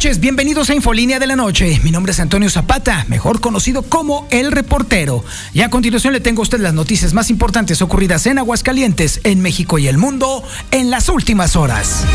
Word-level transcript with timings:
Noches, 0.00 0.18
bienvenidos 0.18 0.70
a 0.70 0.74
Infolínea 0.74 1.18
de 1.18 1.26
la 1.26 1.36
Noche. 1.36 1.78
Mi 1.84 1.90
nombre 1.90 2.12
es 2.12 2.20
Antonio 2.20 2.48
Zapata, 2.48 3.04
mejor 3.08 3.42
conocido 3.42 3.82
como 3.82 4.26
El 4.30 4.50
Reportero. 4.50 5.22
Y 5.52 5.60
a 5.60 5.68
continuación 5.68 6.14
le 6.14 6.20
tengo 6.20 6.40
a 6.40 6.44
usted 6.44 6.58
las 6.58 6.72
noticias 6.72 7.12
más 7.12 7.28
importantes 7.28 7.82
ocurridas 7.82 8.26
en 8.26 8.38
Aguascalientes, 8.38 9.20
en 9.24 9.42
México 9.42 9.78
y 9.78 9.88
el 9.88 9.98
mundo 9.98 10.42
en 10.70 10.88
las 10.88 11.10
últimas 11.10 11.54
horas. 11.54 12.06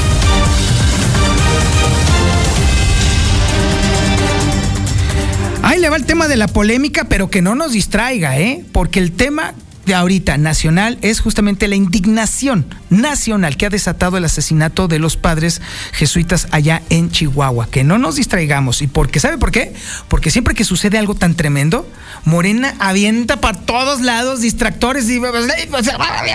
Ahí 5.62 5.80
le 5.80 5.88
va 5.90 5.98
el 5.98 6.06
tema 6.08 6.28
de 6.28 6.38
la 6.38 6.48
polémica, 6.48 7.04
pero 7.04 7.30
que 7.30 7.44
no 7.44 7.54
nos 7.54 7.74
distraiga, 7.74 8.40
¿eh? 8.40 8.66
Porque 8.72 8.98
el 8.98 9.12
tema 9.12 9.54
de 9.86 9.94
ahorita 9.94 10.38
nacional 10.38 10.98
es 11.02 11.20
justamente 11.20 11.68
la 11.68 11.76
indignación 11.76 12.66
nacional 12.90 13.56
que 13.56 13.68
ha 13.68 13.70
desatado 13.70 14.18
el 14.18 14.26
asesinato 14.26 14.88
de 14.88 15.00
los 15.00 15.16
padres 15.16 15.62
jesuitas 15.94 16.48
allá 16.52 16.82
en 16.90 17.12
Chihuahua. 17.12 17.68
Que 17.70 17.84
no 17.84 17.98
nos 17.98 18.16
distraigamos. 18.16 18.82
¿Y 18.82 18.88
por 18.88 19.10
qué? 19.10 19.20
¿Sabe 19.20 19.38
por 19.38 19.52
qué? 19.52 19.74
Porque 20.08 20.32
siempre 20.32 20.56
que 20.56 20.64
sucede 20.64 20.98
algo 20.98 21.14
tan 21.14 21.36
tremendo, 21.36 21.88
Morena 22.24 22.74
avienta 22.80 23.40
para 23.40 23.60
todos 23.60 24.02
lados 24.02 24.42
distractores 24.42 25.08
y, 25.10 25.22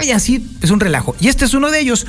y 0.04 0.10
así 0.12 0.48
es 0.62 0.70
un 0.70 0.80
relajo. 0.80 1.16
Y 1.20 1.28
este 1.28 1.44
es 1.44 1.54
uno 1.54 1.70
de 1.70 1.80
ellos. 1.80 2.06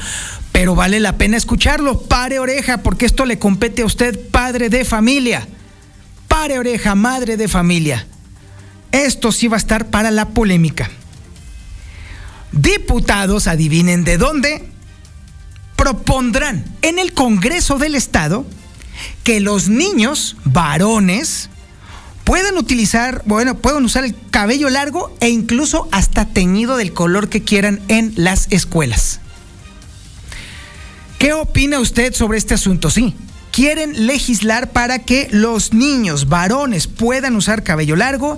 Pero 0.51 0.75
vale 0.75 0.99
la 0.99 1.17
pena 1.17 1.37
escucharlo. 1.37 2.01
Pare 2.01 2.37
oreja, 2.37 2.83
porque 2.83 3.07
esto 3.07 3.25
le 3.25 3.39
compete 3.39 3.81
a 3.81 3.85
usted, 3.85 4.19
padre 4.29 4.69
de 4.69 4.85
familia. 4.85 5.47
Pare 6.27 6.59
oreja, 6.59 6.93
madre 6.93 7.35
de 7.35 7.47
familia. 7.47 8.05
Esto 8.91 9.31
sí 9.31 9.47
va 9.47 9.55
a 9.55 9.59
estar 9.59 9.87
para 9.87 10.11
la 10.11 10.29
polémica 10.29 10.89
diputados, 12.51 13.47
adivinen 13.47 14.03
de 14.03 14.17
dónde, 14.17 14.69
propondrán 15.75 16.65
en 16.81 16.99
el 16.99 17.13
Congreso 17.13 17.77
del 17.77 17.95
Estado 17.95 18.45
que 19.23 19.39
los 19.39 19.69
niños 19.69 20.35
varones 20.43 21.49
puedan 22.23 22.57
utilizar, 22.57 23.23
bueno, 23.25 23.57
pueden 23.57 23.83
usar 23.83 24.05
el 24.05 24.15
cabello 24.29 24.69
largo 24.69 25.15
e 25.19 25.29
incluso 25.29 25.87
hasta 25.91 26.25
teñido 26.25 26.77
del 26.77 26.93
color 26.93 27.29
que 27.29 27.43
quieran 27.43 27.81
en 27.87 28.13
las 28.15 28.47
escuelas. 28.51 29.19
¿Qué 31.17 31.33
opina 31.33 31.79
usted 31.79 32.13
sobre 32.13 32.37
este 32.37 32.53
asunto? 32.53 32.89
Sí, 32.89 33.15
quieren 33.51 34.07
legislar 34.07 34.71
para 34.71 34.99
que 34.99 35.27
los 35.31 35.73
niños 35.73 36.29
varones 36.29 36.87
puedan 36.87 37.35
usar 37.35 37.63
cabello 37.63 37.95
largo 37.95 38.37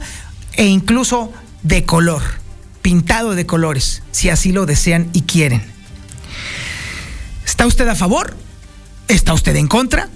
e 0.54 0.66
incluso 0.66 1.32
de 1.64 1.86
color 1.86 2.43
pintado 2.84 3.34
de 3.34 3.48
colores, 3.48 4.04
si 4.12 4.30
así 4.30 4.52
lo 4.52 4.68
desean 4.68 5.10
y 5.14 5.22
quieren. 5.22 5.64
¿Está 7.44 7.66
usted 7.66 7.88
a 7.88 7.96
favor? 7.96 8.36
¿Está 9.08 9.34
usted 9.34 9.56
en 9.56 9.68
contra? 9.68 10.10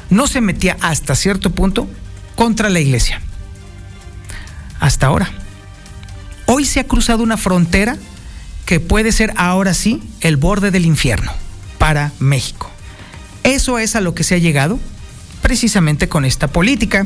no 0.09 0.27
se 0.27 0.41
metía 0.41 0.77
hasta 0.81 1.15
cierto 1.15 1.51
punto 1.51 1.87
contra 2.35 2.69
la 2.69 2.79
iglesia. 2.79 3.21
Hasta 4.79 5.07
ahora. 5.07 5.44
Hoy 6.47 6.65
se 6.65 6.79
ha 6.79 6.83
cruzado 6.85 7.23
una 7.23 7.37
frontera 7.37 7.97
que 8.65 8.79
puede 8.79 9.11
ser 9.11 9.33
ahora 9.35 9.73
sí 9.73 10.01
el 10.21 10.37
borde 10.37 10.71
del 10.71 10.85
infierno 10.85 11.31
para 11.77 12.11
México. 12.19 12.71
Eso 13.43 13.77
es 13.79 13.95
a 13.95 14.01
lo 14.01 14.15
que 14.15 14.23
se 14.23 14.35
ha 14.35 14.39
llegado 14.39 14.79
precisamente 15.41 16.09
con 16.09 16.25
esta 16.25 16.47
política 16.47 17.05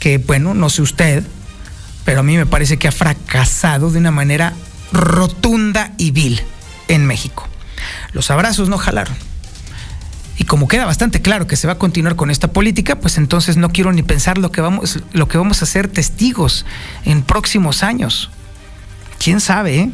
que, 0.00 0.18
bueno, 0.18 0.54
no 0.54 0.70
sé 0.70 0.82
usted, 0.82 1.24
pero 2.04 2.20
a 2.20 2.22
mí 2.22 2.36
me 2.36 2.46
parece 2.46 2.76
que 2.76 2.88
ha 2.88 2.92
fracasado 2.92 3.90
de 3.90 3.98
una 3.98 4.10
manera 4.10 4.52
rotunda 4.92 5.92
y 5.96 6.10
vil 6.10 6.40
en 6.88 7.06
México. 7.06 7.48
Los 8.12 8.30
abrazos 8.30 8.68
no 8.68 8.78
jalaron. 8.78 9.14
Y 10.38 10.44
como 10.44 10.68
queda 10.68 10.84
bastante 10.84 11.22
claro 11.22 11.46
que 11.46 11.56
se 11.56 11.66
va 11.66 11.74
a 11.74 11.78
continuar 11.78 12.16
con 12.16 12.30
esta 12.30 12.52
política, 12.52 13.00
pues 13.00 13.16
entonces 13.16 13.56
no 13.56 13.70
quiero 13.70 13.92
ni 13.92 14.02
pensar 14.02 14.38
lo 14.38 14.52
que 14.52 14.60
vamos, 14.60 15.00
lo 15.12 15.28
que 15.28 15.38
vamos 15.38 15.62
a 15.62 15.66
ser 15.66 15.88
testigos 15.88 16.66
en 17.04 17.22
próximos 17.22 17.82
años. 17.82 18.30
¿Quién 19.18 19.40
sabe? 19.40 19.78
Eh? 19.78 19.90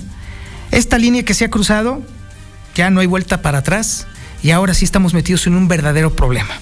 Esta 0.71 0.99
línea 0.99 1.25
que 1.25 1.35
se 1.35 1.45
ha 1.45 1.51
cruzado, 1.51 2.03
ya 2.75 2.91
no 2.91 3.01
hay 3.01 3.07
vuelta 3.07 3.43
para 3.43 3.59
atrás 3.59 4.07
y 4.43 4.51
ahora 4.51 4.75
sí 4.75 4.85
estamos 4.85 5.15
metidos 5.15 5.47
en 5.47 5.55
un 5.55 5.69
verdadero 5.69 6.15
problema. 6.15 6.55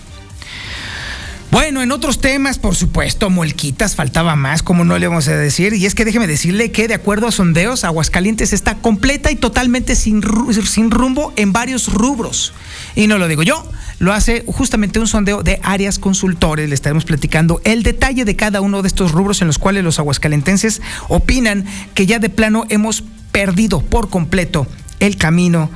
Bueno, 1.51 1.83
en 1.83 1.91
otros 1.91 2.21
temas, 2.21 2.61
por 2.61 2.77
supuesto, 2.77 3.29
Molquitas 3.29 3.97
faltaba 3.97 4.37
más, 4.37 4.63
como 4.63 4.85
no 4.85 4.97
le 4.99 5.09
vamos 5.09 5.27
a 5.27 5.37
decir. 5.37 5.75
Y 5.75 5.85
es 5.85 5.97
que 5.97 6.05
déjeme 6.05 6.29
decirle 6.29 6.71
que, 6.71 6.87
de 6.87 6.95
acuerdo 6.95 7.27
a 7.27 7.33
sondeos, 7.33 7.83
Aguascalientes 7.83 8.53
está 8.53 8.77
completa 8.77 9.33
y 9.33 9.37
totalmente 9.37 9.97
sin, 9.97 10.23
sin 10.65 10.93
rumbo 10.93 11.33
en 11.35 11.53
varios 11.53 11.93
rubros. 11.93 12.53
Y 12.95 13.09
no 13.09 13.19
lo 13.19 13.27
digo 13.27 13.43
yo, 13.43 13.69
lo 14.01 14.15
hace 14.15 14.43
justamente 14.47 14.99
un 14.99 15.07
sondeo 15.07 15.43
de 15.43 15.61
áreas 15.63 15.99
consultores. 15.99 16.69
Le 16.69 16.75
estaremos 16.75 17.05
platicando 17.05 17.61
el 17.65 17.83
detalle 17.83 18.25
de 18.25 18.35
cada 18.35 18.63
uno 18.63 18.83
de 18.83 18.89
estos 18.89 19.13
rubros 19.13 19.43
en 19.43 19.47
los 19.47 19.59
cuales 19.59 19.85
los 19.85 19.99
aguascalentenses 19.99 20.81
opinan 21.09 21.67
que 21.95 22.07
ya 22.07 22.19
de 22.19 22.31
plano 22.31 22.65
hemos 22.71 23.05
perdido 23.31 23.83
por 23.83 24.09
completo 24.09 24.67
el 25.01 25.17
camino 25.17 25.71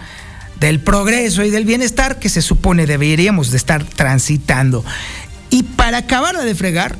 del 0.59 0.81
progreso 0.81 1.45
y 1.45 1.51
del 1.51 1.67
bienestar 1.67 2.19
que 2.19 2.31
se 2.31 2.41
supone 2.41 2.87
deberíamos 2.87 3.51
de 3.51 3.59
estar 3.59 3.85
transitando. 3.85 4.85
Y 5.51 5.63
para 5.63 5.99
acabar 5.99 6.37
de 6.43 6.55
fregar, 6.55 6.97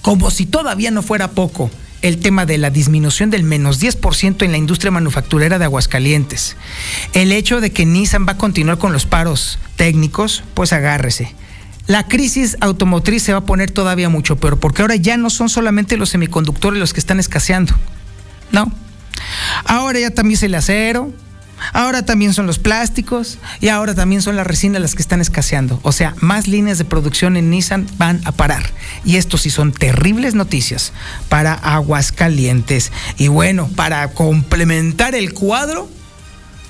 como 0.00 0.30
si 0.30 0.46
todavía 0.46 0.90
no 0.90 1.02
fuera 1.02 1.32
poco, 1.32 1.70
el 2.02 2.18
tema 2.18 2.46
de 2.46 2.58
la 2.58 2.70
disminución 2.70 3.30
del 3.30 3.42
menos 3.42 3.80
10% 3.80 4.44
en 4.44 4.52
la 4.52 4.58
industria 4.58 4.90
manufacturera 4.90 5.58
de 5.58 5.64
Aguascalientes. 5.64 6.56
El 7.12 7.32
hecho 7.32 7.60
de 7.60 7.70
que 7.70 7.86
Nissan 7.86 8.26
va 8.26 8.32
a 8.32 8.38
continuar 8.38 8.78
con 8.78 8.92
los 8.92 9.06
paros 9.06 9.58
técnicos, 9.76 10.44
pues 10.54 10.72
agárrese. 10.72 11.34
La 11.86 12.06
crisis 12.06 12.56
automotriz 12.60 13.22
se 13.22 13.32
va 13.32 13.38
a 13.38 13.44
poner 13.44 13.70
todavía 13.70 14.08
mucho 14.08 14.36
peor, 14.36 14.60
porque 14.60 14.82
ahora 14.82 14.96
ya 14.96 15.16
no 15.16 15.30
son 15.30 15.48
solamente 15.48 15.96
los 15.96 16.10
semiconductores 16.10 16.78
los 16.78 16.92
que 16.92 17.00
están 17.00 17.18
escaseando. 17.18 17.74
No. 18.52 18.70
Ahora 19.64 19.98
ya 19.98 20.10
también 20.10 20.36
es 20.36 20.42
el 20.42 20.54
acero, 20.54 21.12
Ahora 21.72 22.04
también 22.04 22.34
son 22.34 22.46
los 22.46 22.58
plásticos 22.58 23.38
y 23.60 23.68
ahora 23.68 23.94
también 23.94 24.22
son 24.22 24.36
las 24.36 24.46
resinas 24.46 24.80
las 24.80 24.94
que 24.94 25.02
están 25.02 25.20
escaseando. 25.20 25.80
O 25.82 25.92
sea, 25.92 26.14
más 26.20 26.48
líneas 26.48 26.78
de 26.78 26.84
producción 26.84 27.36
en 27.36 27.50
Nissan 27.50 27.86
van 27.98 28.20
a 28.24 28.32
parar. 28.32 28.70
Y 29.04 29.16
esto 29.16 29.38
sí 29.38 29.50
son 29.50 29.72
terribles 29.72 30.34
noticias 30.34 30.92
para 31.28 31.54
Aguascalientes. 31.54 32.92
Y 33.16 33.28
bueno, 33.28 33.68
para 33.76 34.08
complementar 34.10 35.14
el 35.14 35.32
cuadro, 35.34 35.88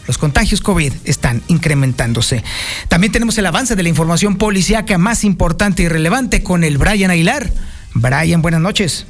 los 0.07 0.17
contagios 0.17 0.63
COVID 0.63 0.93
están 1.05 1.43
incrementándose. 1.49 2.43
También 2.89 3.13
tenemos 3.13 3.37
el 3.37 3.47
avance 3.47 3.77
de 3.77 3.83
la 3.83 3.91
información 3.91 4.37
policíaca 4.37 4.97
más 4.97 5.23
importante 5.23 5.83
y 5.83 5.89
relevante 5.89 6.43
con 6.43 6.65
el 6.65 6.79
Brian 6.79 7.11
Aguilar. 7.11 7.53
Brian, 7.95 8.41
buenas 8.41 8.61
noches. 8.61 9.07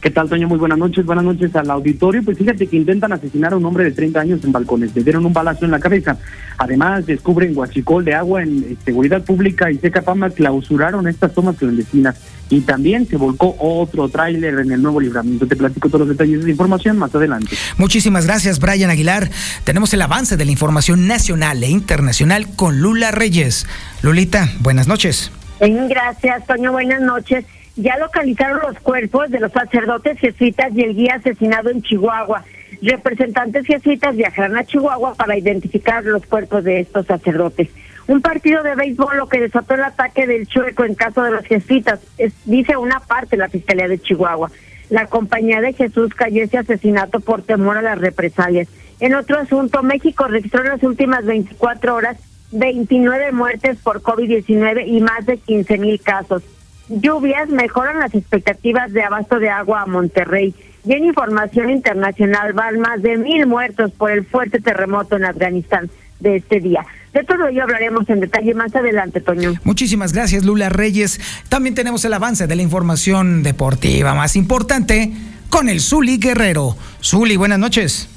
¿Qué 0.00 0.10
tal, 0.10 0.28
Toño? 0.28 0.46
Muy 0.46 0.58
buenas 0.58 0.78
noches. 0.78 1.04
Buenas 1.04 1.24
noches 1.24 1.54
al 1.56 1.68
auditorio. 1.70 2.22
Pues 2.22 2.38
fíjate 2.38 2.68
que 2.68 2.76
intentan 2.76 3.12
asesinar 3.12 3.52
a 3.52 3.56
un 3.56 3.64
hombre 3.64 3.82
de 3.82 3.90
30 3.90 4.20
años 4.20 4.44
en 4.44 4.52
balcones. 4.52 4.94
Le 4.94 5.02
dieron 5.02 5.26
un 5.26 5.32
balazo 5.32 5.64
en 5.64 5.72
la 5.72 5.80
cabeza. 5.80 6.16
Además, 6.56 7.04
descubren 7.04 7.52
guachicol 7.52 8.04
de 8.04 8.14
agua 8.14 8.42
en 8.44 8.58
eh, 8.62 8.76
seguridad 8.84 9.24
pública 9.24 9.72
y 9.72 9.78
Seca 9.78 10.02
Pama 10.02 10.30
clausuraron 10.30 11.08
estas 11.08 11.34
tomas 11.34 11.56
clandestinas. 11.56 12.16
Y 12.48 12.60
también 12.60 13.08
se 13.08 13.16
volcó 13.16 13.56
otro 13.58 14.08
tráiler 14.08 14.60
en 14.60 14.70
el 14.70 14.80
nuevo 14.80 15.00
libramiento. 15.00 15.48
Te 15.48 15.56
platico 15.56 15.88
todos 15.88 16.06
los 16.06 16.10
detalles 16.10 16.40
de 16.40 16.44
la 16.44 16.50
información 16.52 16.96
más 16.96 17.12
adelante. 17.14 17.56
Muchísimas 17.76 18.24
gracias, 18.24 18.60
Brian 18.60 18.90
Aguilar. 18.90 19.28
Tenemos 19.64 19.92
el 19.94 20.02
avance 20.02 20.36
de 20.36 20.44
la 20.44 20.52
información 20.52 21.08
nacional 21.08 21.62
e 21.64 21.70
internacional 21.70 22.46
con 22.54 22.80
Lula 22.80 23.10
Reyes. 23.10 23.66
Lulita, 24.02 24.48
buenas 24.60 24.86
noches. 24.86 25.32
Gracias, 25.58 26.46
Toño. 26.46 26.70
Buenas 26.70 27.00
noches 27.00 27.44
ya 27.78 27.96
localizaron 27.96 28.60
los 28.60 28.78
cuerpos 28.80 29.30
de 29.30 29.38
los 29.38 29.52
sacerdotes 29.52 30.18
jesuitas 30.18 30.72
y 30.74 30.82
el 30.82 30.96
guía 30.96 31.14
asesinado 31.14 31.70
en 31.70 31.80
Chihuahua. 31.80 32.44
Representantes 32.82 33.66
jesuitas 33.66 34.16
viajarán 34.16 34.56
a 34.56 34.64
Chihuahua 34.64 35.14
para 35.14 35.38
identificar 35.38 36.04
los 36.04 36.26
cuerpos 36.26 36.64
de 36.64 36.80
estos 36.80 37.06
sacerdotes. 37.06 37.68
Un 38.08 38.20
partido 38.20 38.62
de 38.64 38.74
béisbol 38.74 39.16
lo 39.16 39.28
que 39.28 39.40
desató 39.40 39.74
el 39.74 39.84
ataque 39.84 40.26
del 40.26 40.46
chueco 40.48 40.84
en 40.84 40.94
caso 40.94 41.22
de 41.22 41.30
los 41.30 41.44
jesuitas, 41.44 42.00
es, 42.18 42.32
dice 42.46 42.76
una 42.76 43.00
parte 43.00 43.36
la 43.36 43.48
Fiscalía 43.48 43.86
de 43.86 43.98
Chihuahua. 44.00 44.50
La 44.90 45.06
compañía 45.06 45.60
de 45.60 45.72
Jesús 45.72 46.14
cayó 46.14 46.42
ese 46.42 46.58
asesinato 46.58 47.20
por 47.20 47.42
temor 47.42 47.78
a 47.78 47.82
las 47.82 47.98
represalias. 47.98 48.68
En 48.98 49.14
otro 49.14 49.38
asunto, 49.38 49.82
México 49.84 50.24
registró 50.24 50.62
en 50.62 50.70
las 50.70 50.82
últimas 50.82 51.24
24 51.24 51.94
horas 51.94 52.16
29 52.50 53.30
muertes 53.32 53.78
por 53.78 54.02
COVID-19 54.02 54.84
y 54.86 55.00
más 55.00 55.26
de 55.26 55.36
15 55.36 55.78
mil 55.78 56.00
casos 56.00 56.42
lluvias 56.88 57.48
mejoran 57.48 57.98
las 57.98 58.14
expectativas 58.14 58.92
de 58.92 59.02
abasto 59.02 59.38
de 59.38 59.50
agua 59.50 59.82
a 59.82 59.86
Monterrey. 59.86 60.54
Y 60.84 60.92
en 60.92 61.04
información 61.04 61.70
internacional 61.70 62.52
van 62.52 62.80
más 62.80 63.02
de 63.02 63.16
mil 63.16 63.46
muertos 63.46 63.90
por 63.92 64.10
el 64.10 64.24
fuerte 64.24 64.60
terremoto 64.60 65.16
en 65.16 65.24
Afganistán 65.24 65.90
de 66.20 66.36
este 66.36 66.60
día. 66.60 66.84
De 67.12 67.24
todo 67.24 67.48
ello 67.48 67.62
hablaremos 67.62 68.08
en 68.08 68.20
detalle 68.20 68.54
más 68.54 68.74
adelante, 68.74 69.20
Toño. 69.20 69.54
Muchísimas 69.64 70.12
gracias, 70.12 70.44
Lula 70.44 70.68
Reyes. 70.68 71.20
También 71.48 71.74
tenemos 71.74 72.04
el 72.04 72.14
avance 72.14 72.46
de 72.46 72.56
la 72.56 72.62
información 72.62 73.42
deportiva 73.42 74.14
más 74.14 74.36
importante 74.36 75.12
con 75.48 75.68
el 75.68 75.80
Zuli 75.80 76.18
Guerrero. 76.18 76.76
Zuli, 77.02 77.36
buenas 77.36 77.58
noches. 77.58 78.08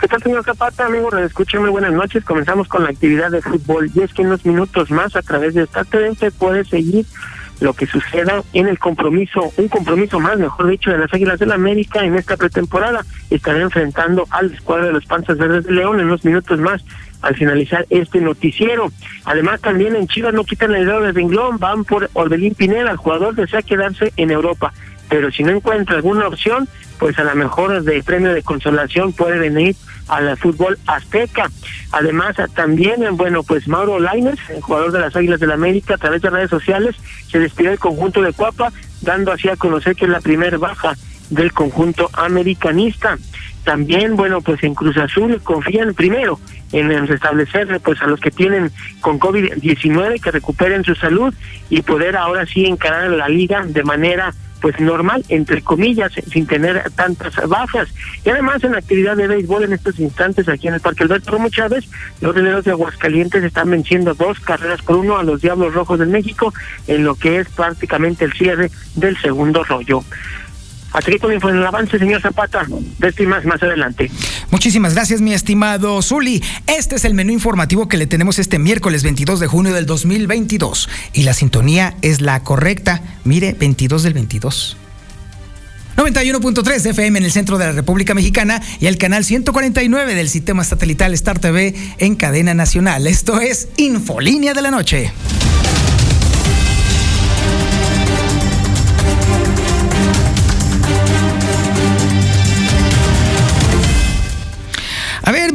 ¿Qué 0.00 0.08
tal, 0.08 0.20
señor 0.20 0.44
Zapata? 0.44 0.86
Amigo, 0.86 1.16
escuchen 1.16 1.60
muy 1.60 1.70
buenas 1.70 1.92
noches. 1.92 2.24
Comenzamos 2.24 2.66
con 2.66 2.82
la 2.82 2.90
actividad 2.90 3.30
de 3.30 3.40
fútbol. 3.40 3.88
Y 3.94 4.00
es 4.00 4.12
que 4.12 4.22
en 4.22 4.28
unos 4.28 4.44
minutos 4.44 4.90
más, 4.90 5.14
a 5.14 5.22
través 5.22 5.54
de 5.54 5.62
esta 5.62 5.84
TV, 5.84 6.12
se 6.16 6.32
puede 6.32 6.64
seguir 6.64 7.06
lo 7.62 7.72
que 7.72 7.86
suceda 7.86 8.42
en 8.52 8.68
el 8.68 8.78
compromiso, 8.78 9.52
un 9.56 9.68
compromiso 9.68 10.18
más, 10.20 10.36
mejor 10.38 10.68
dicho, 10.68 10.90
de 10.90 10.98
las 10.98 11.12
Águilas 11.14 11.38
del 11.38 11.50
la 11.50 11.54
América 11.54 12.04
en 12.04 12.16
esta 12.16 12.36
pretemporada. 12.36 13.04
Estará 13.30 13.60
enfrentando 13.60 14.26
al 14.30 14.52
escuadro 14.52 14.86
de 14.86 14.92
los 14.92 15.06
Panzas 15.06 15.38
Verdes 15.38 15.64
de 15.64 15.72
León 15.72 16.00
en 16.00 16.06
unos 16.06 16.24
minutos 16.24 16.58
más 16.58 16.84
al 17.22 17.36
finalizar 17.36 17.86
este 17.88 18.20
noticiero. 18.20 18.90
Además, 19.24 19.60
también 19.60 19.94
en 19.94 20.08
Chivas 20.08 20.34
no 20.34 20.44
quitan 20.44 20.74
el 20.74 20.86
dedo 20.86 21.00
de 21.00 21.12
renglón, 21.12 21.58
van 21.58 21.84
por 21.84 22.10
Orbelín 22.14 22.54
Pineda, 22.54 22.90
el 22.90 22.96
jugador 22.96 23.34
desea 23.34 23.62
quedarse 23.62 24.12
en 24.16 24.30
Europa. 24.30 24.72
Pero 25.12 25.30
si 25.30 25.42
no 25.42 25.50
encuentra 25.50 25.96
alguna 25.96 26.26
opción, 26.26 26.66
pues 26.98 27.18
a 27.18 27.24
lo 27.24 27.34
mejor 27.34 27.82
de 27.82 28.02
premio 28.02 28.32
de 28.32 28.42
consolación 28.42 29.12
puede 29.12 29.38
venir 29.38 29.76
al 30.08 30.38
fútbol 30.38 30.78
azteca. 30.86 31.50
Además, 31.90 32.36
también, 32.54 33.04
bueno, 33.18 33.42
pues 33.42 33.68
Mauro 33.68 34.00
Lainez, 34.00 34.38
el 34.48 34.62
jugador 34.62 34.90
de 34.90 35.00
las 35.00 35.14
Águilas 35.14 35.38
del 35.38 35.50
la 35.50 35.56
América, 35.56 35.96
a 35.96 35.98
través 35.98 36.22
de 36.22 36.30
redes 36.30 36.48
sociales, 36.48 36.96
se 37.30 37.38
despidió 37.38 37.68
del 37.68 37.78
conjunto 37.78 38.22
de 38.22 38.32
Cuapa, 38.32 38.72
dando 39.02 39.32
así 39.32 39.50
a 39.50 39.56
conocer 39.56 39.96
que 39.96 40.06
es 40.06 40.10
la 40.10 40.22
primera 40.22 40.56
baja 40.56 40.94
del 41.28 41.52
conjunto 41.52 42.08
americanista. 42.14 43.18
También, 43.64 44.16
bueno, 44.16 44.40
pues 44.40 44.62
en 44.64 44.74
Cruz 44.74 44.96
Azul 44.96 45.42
confían 45.42 45.92
primero 45.92 46.40
en 46.72 47.06
restablecer 47.06 47.80
pues 47.84 48.00
a 48.00 48.06
los 48.06 48.18
que 48.18 48.30
tienen 48.30 48.70
con 49.02 49.20
COVID-19 49.20 50.22
que 50.22 50.30
recuperen 50.30 50.84
su 50.84 50.94
salud 50.94 51.34
y 51.68 51.82
poder 51.82 52.16
ahora 52.16 52.46
sí 52.46 52.64
encarar 52.64 53.10
la 53.10 53.28
liga 53.28 53.62
de 53.66 53.84
manera 53.84 54.32
pues 54.62 54.78
normal, 54.80 55.24
entre 55.28 55.60
comillas, 55.60 56.12
sin 56.30 56.46
tener 56.46 56.90
tantas 56.92 57.34
bajas. 57.48 57.88
Y 58.24 58.30
además 58.30 58.62
en 58.62 58.72
la 58.72 58.78
actividad 58.78 59.16
de 59.16 59.26
béisbol 59.26 59.64
en 59.64 59.72
estos 59.72 59.98
instantes 59.98 60.48
aquí 60.48 60.68
en 60.68 60.74
el 60.74 60.80
Parque 60.80 61.02
Alberto 61.02 61.32
Romo 61.32 61.50
Chávez, 61.50 61.84
los 62.20 62.34
rieleros 62.34 62.64
de 62.64 62.70
Aguascalientes 62.70 63.42
están 63.42 63.70
venciendo 63.70 64.14
dos 64.14 64.38
carreras 64.40 64.80
por 64.80 64.96
uno 64.96 65.18
a 65.18 65.24
los 65.24 65.42
Diablos 65.42 65.74
Rojos 65.74 65.98
del 65.98 66.08
México 66.08 66.54
en 66.86 67.04
lo 67.04 67.16
que 67.16 67.40
es 67.40 67.48
prácticamente 67.48 68.24
el 68.24 68.32
cierre 68.32 68.70
del 68.94 69.18
segundo 69.18 69.64
rollo. 69.64 70.04
Hasta 70.92 71.10
aquí 71.10 71.18
con 71.18 71.32
el 71.32 71.66
avance, 71.66 71.98
señor 71.98 72.20
Zapata. 72.20 72.66
De 72.98 73.26
más 73.26 73.62
adelante. 73.62 74.10
Muchísimas 74.50 74.94
gracias, 74.94 75.20
mi 75.20 75.32
estimado 75.32 76.02
Zuli. 76.02 76.42
Este 76.66 76.96
es 76.96 77.04
el 77.04 77.14
menú 77.14 77.32
informativo 77.32 77.88
que 77.88 77.96
le 77.96 78.06
tenemos 78.06 78.38
este 78.38 78.58
miércoles 78.58 79.02
22 79.02 79.40
de 79.40 79.46
junio 79.46 79.72
del 79.72 79.86
2022. 79.86 80.88
Y 81.14 81.22
la 81.22 81.32
sintonía 81.32 81.96
es 82.02 82.20
la 82.20 82.42
correcta. 82.42 83.00
Mire, 83.24 83.54
22 83.58 84.02
del 84.02 84.14
22. 84.14 84.76
91.3 85.96 86.86
FM 86.86 87.18
en 87.18 87.24
el 87.24 87.32
centro 87.32 87.58
de 87.58 87.66
la 87.66 87.72
República 87.72 88.14
Mexicana 88.14 88.62
y 88.80 88.86
el 88.86 88.98
canal 88.98 89.24
149 89.24 90.14
del 90.14 90.28
sistema 90.28 90.64
satelital 90.64 91.14
Star 91.14 91.38
TV 91.38 91.74
en 91.98 92.16
cadena 92.16 92.54
nacional. 92.54 93.06
Esto 93.06 93.40
es 93.40 93.68
Infolínea 93.76 94.54
de 94.54 94.62
la 94.62 94.70
Noche. 94.70 95.12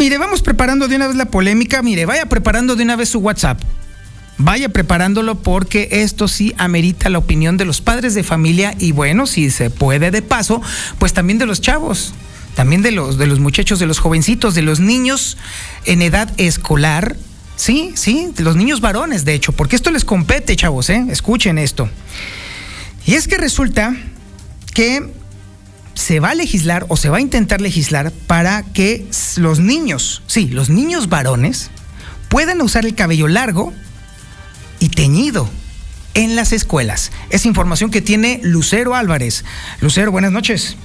Mire, 0.07 0.19
vamos 0.19 0.41
preparando 0.41 0.87
de 0.87 0.95
una 0.95 1.07
vez 1.07 1.17
la 1.17 1.25
polémica. 1.25 1.81
Mire, 1.81 2.05
vaya 2.05 2.27
preparando 2.27 2.77
de 2.77 2.83
una 2.83 2.95
vez 2.95 3.09
su 3.09 3.19
WhatsApp. 3.19 3.59
Vaya 4.37 4.69
preparándolo 4.69 5.35
porque 5.35 5.89
esto 5.91 6.29
sí 6.29 6.53
amerita 6.57 7.09
la 7.09 7.17
opinión 7.17 7.57
de 7.57 7.65
los 7.65 7.81
padres 7.81 8.13
de 8.13 8.23
familia 8.23 8.73
y 8.79 8.93
bueno, 8.93 9.27
si 9.27 9.51
se 9.51 9.69
puede 9.69 10.09
de 10.09 10.21
paso, 10.21 10.61
pues 10.97 11.11
también 11.11 11.39
de 11.39 11.45
los 11.45 11.59
chavos, 11.59 12.13
también 12.55 12.83
de 12.83 12.91
los, 12.91 13.17
de 13.17 13.27
los 13.27 13.41
muchachos, 13.41 13.79
de 13.79 13.85
los 13.85 13.99
jovencitos, 13.99 14.55
de 14.55 14.61
los 14.61 14.79
niños 14.79 15.37
en 15.83 16.01
edad 16.01 16.31
escolar. 16.37 17.17
Sí, 17.57 17.91
sí, 17.95 18.31
de 18.33 18.43
los 18.45 18.55
niños 18.55 18.79
varones, 18.79 19.25
de 19.25 19.33
hecho, 19.33 19.51
porque 19.51 19.75
esto 19.75 19.91
les 19.91 20.05
compete, 20.05 20.55
chavos, 20.55 20.89
¿eh? 20.89 21.05
Escuchen 21.09 21.57
esto. 21.57 21.89
Y 23.05 23.15
es 23.15 23.27
que 23.27 23.35
resulta 23.35 23.93
que 24.73 25.11
se 25.97 26.19
va 26.19 26.29
a 26.29 26.35
legislar 26.35 26.85
o 26.89 26.95
se 26.95 27.09
va 27.09 27.17
a 27.17 27.21
intentar 27.21 27.59
legislar 27.59 28.11
para 28.11 28.61
que 28.61 29.07
los 29.37 29.59
niños, 29.59 30.21
sí, 30.27 30.47
los 30.47 30.69
niños 30.69 31.09
varones, 31.09 31.71
puedan 32.29 32.61
usar 32.61 32.85
el 32.85 32.93
cabello 32.93 33.27
largo 33.27 33.73
y 34.79 34.89
teñido 34.89 35.49
en 36.13 36.35
las 36.35 36.53
escuelas. 36.53 37.11
Es 37.31 37.45
información 37.45 37.89
que 37.89 38.01
tiene 38.01 38.39
Lucero 38.43 38.95
Álvarez. 38.95 39.43
Lucero, 39.81 40.11
buenas 40.11 40.31
noches. 40.31 40.77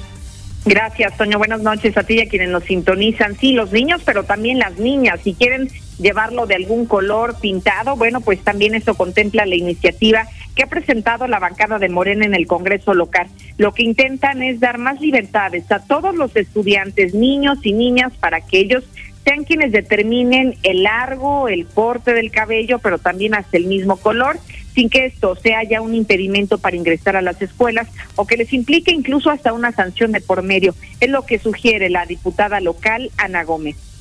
Gracias, 0.64 1.16
Toño. 1.16 1.38
Buenas 1.38 1.60
noches 1.60 1.96
a 1.96 2.04
ti 2.04 2.14
y 2.14 2.20
a 2.20 2.28
quienes 2.28 2.48
nos 2.48 2.64
sintonizan. 2.64 3.36
Sí, 3.36 3.52
los 3.52 3.72
niños, 3.72 4.02
pero 4.04 4.22
también 4.22 4.60
las 4.60 4.78
niñas. 4.78 5.20
Si 5.24 5.34
quieren 5.34 5.68
llevarlo 5.98 6.46
de 6.46 6.54
algún 6.54 6.86
color 6.86 7.34
pintado, 7.40 7.96
bueno, 7.96 8.20
pues 8.20 8.40
también 8.40 8.76
eso 8.76 8.94
contempla 8.94 9.44
la 9.44 9.56
iniciativa 9.56 10.28
que 10.54 10.62
ha 10.62 10.68
presentado 10.68 11.26
la 11.26 11.40
bancada 11.40 11.78
de 11.78 11.88
Morena 11.88 12.26
en 12.26 12.34
el 12.34 12.46
Congreso 12.46 12.94
local. 12.94 13.26
Lo 13.56 13.72
que 13.72 13.82
intentan 13.82 14.42
es 14.42 14.60
dar 14.60 14.78
más 14.78 15.00
libertades 15.00 15.70
a 15.72 15.80
todos 15.80 16.14
los 16.14 16.36
estudiantes, 16.36 17.12
niños 17.12 17.58
y 17.64 17.72
niñas, 17.72 18.12
para 18.20 18.40
que 18.40 18.58
ellos 18.58 18.84
sean 19.24 19.44
quienes 19.44 19.72
determinen 19.72 20.56
el 20.62 20.84
largo, 20.84 21.48
el 21.48 21.66
corte 21.66 22.12
del 22.12 22.30
cabello, 22.30 22.78
pero 22.78 22.98
también 22.98 23.34
hasta 23.34 23.56
el 23.56 23.66
mismo 23.66 23.96
color, 23.96 24.38
sin 24.74 24.88
que 24.88 25.06
esto 25.06 25.36
sea 25.36 25.62
ya 25.62 25.80
un 25.80 25.94
impedimento 25.94 26.58
para 26.58 26.76
ingresar 26.76 27.16
a 27.16 27.22
las 27.22 27.40
escuelas 27.42 27.88
o 28.16 28.26
que 28.26 28.36
les 28.36 28.52
implique 28.52 28.90
incluso 28.90 29.30
hasta 29.30 29.52
una 29.52 29.72
sanción 29.72 30.12
de 30.12 30.20
por 30.20 30.42
medio. 30.42 30.74
Es 31.00 31.10
lo 31.10 31.24
que 31.26 31.38
sugiere 31.38 31.90
la 31.90 32.06
diputada 32.06 32.60
local 32.60 33.10
Ana 33.16 33.44
Gómez. 33.44 33.91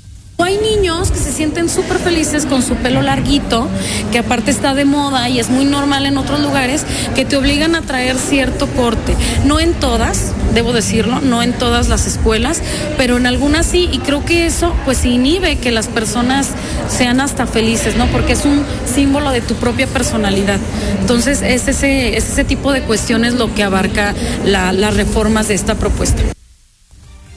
Hay 0.51 0.57
niños 0.57 1.11
que 1.11 1.17
se 1.17 1.31
sienten 1.31 1.69
súper 1.69 1.97
felices 1.97 2.45
con 2.45 2.61
su 2.61 2.75
pelo 2.75 3.01
larguito, 3.01 3.69
que 4.11 4.19
aparte 4.19 4.51
está 4.51 4.73
de 4.73 4.83
moda 4.83 5.29
y 5.29 5.39
es 5.39 5.49
muy 5.49 5.63
normal 5.63 6.05
en 6.05 6.17
otros 6.17 6.41
lugares, 6.41 6.85
que 7.15 7.23
te 7.23 7.37
obligan 7.37 7.73
a 7.73 7.83
traer 7.83 8.17
cierto 8.17 8.67
corte. 8.67 9.15
No 9.45 9.61
en 9.61 9.73
todas, 9.73 10.33
debo 10.53 10.73
decirlo, 10.73 11.21
no 11.21 11.41
en 11.41 11.53
todas 11.53 11.87
las 11.87 12.05
escuelas, 12.05 12.61
pero 12.97 13.15
en 13.15 13.27
algunas 13.27 13.65
sí, 13.65 13.87
y 13.93 13.99
creo 13.99 14.25
que 14.25 14.45
eso 14.45 14.75
pues 14.83 15.05
inhibe 15.05 15.55
que 15.55 15.71
las 15.71 15.87
personas 15.87 16.49
sean 16.89 17.21
hasta 17.21 17.47
felices, 17.47 17.95
¿no? 17.95 18.07
Porque 18.07 18.33
es 18.33 18.43
un 18.43 18.65
símbolo 18.93 19.31
de 19.31 19.39
tu 19.39 19.55
propia 19.55 19.87
personalidad. 19.87 20.59
Entonces 20.99 21.41
es 21.43 21.69
ese, 21.69 22.17
es 22.17 22.29
ese 22.29 22.43
tipo 22.43 22.73
de 22.73 22.81
cuestiones 22.81 23.35
lo 23.35 23.55
que 23.55 23.63
abarca 23.63 24.13
las 24.43 24.97
reformas 24.97 25.47
de 25.47 25.53
esta 25.53 25.75
propuesta. 25.75 26.21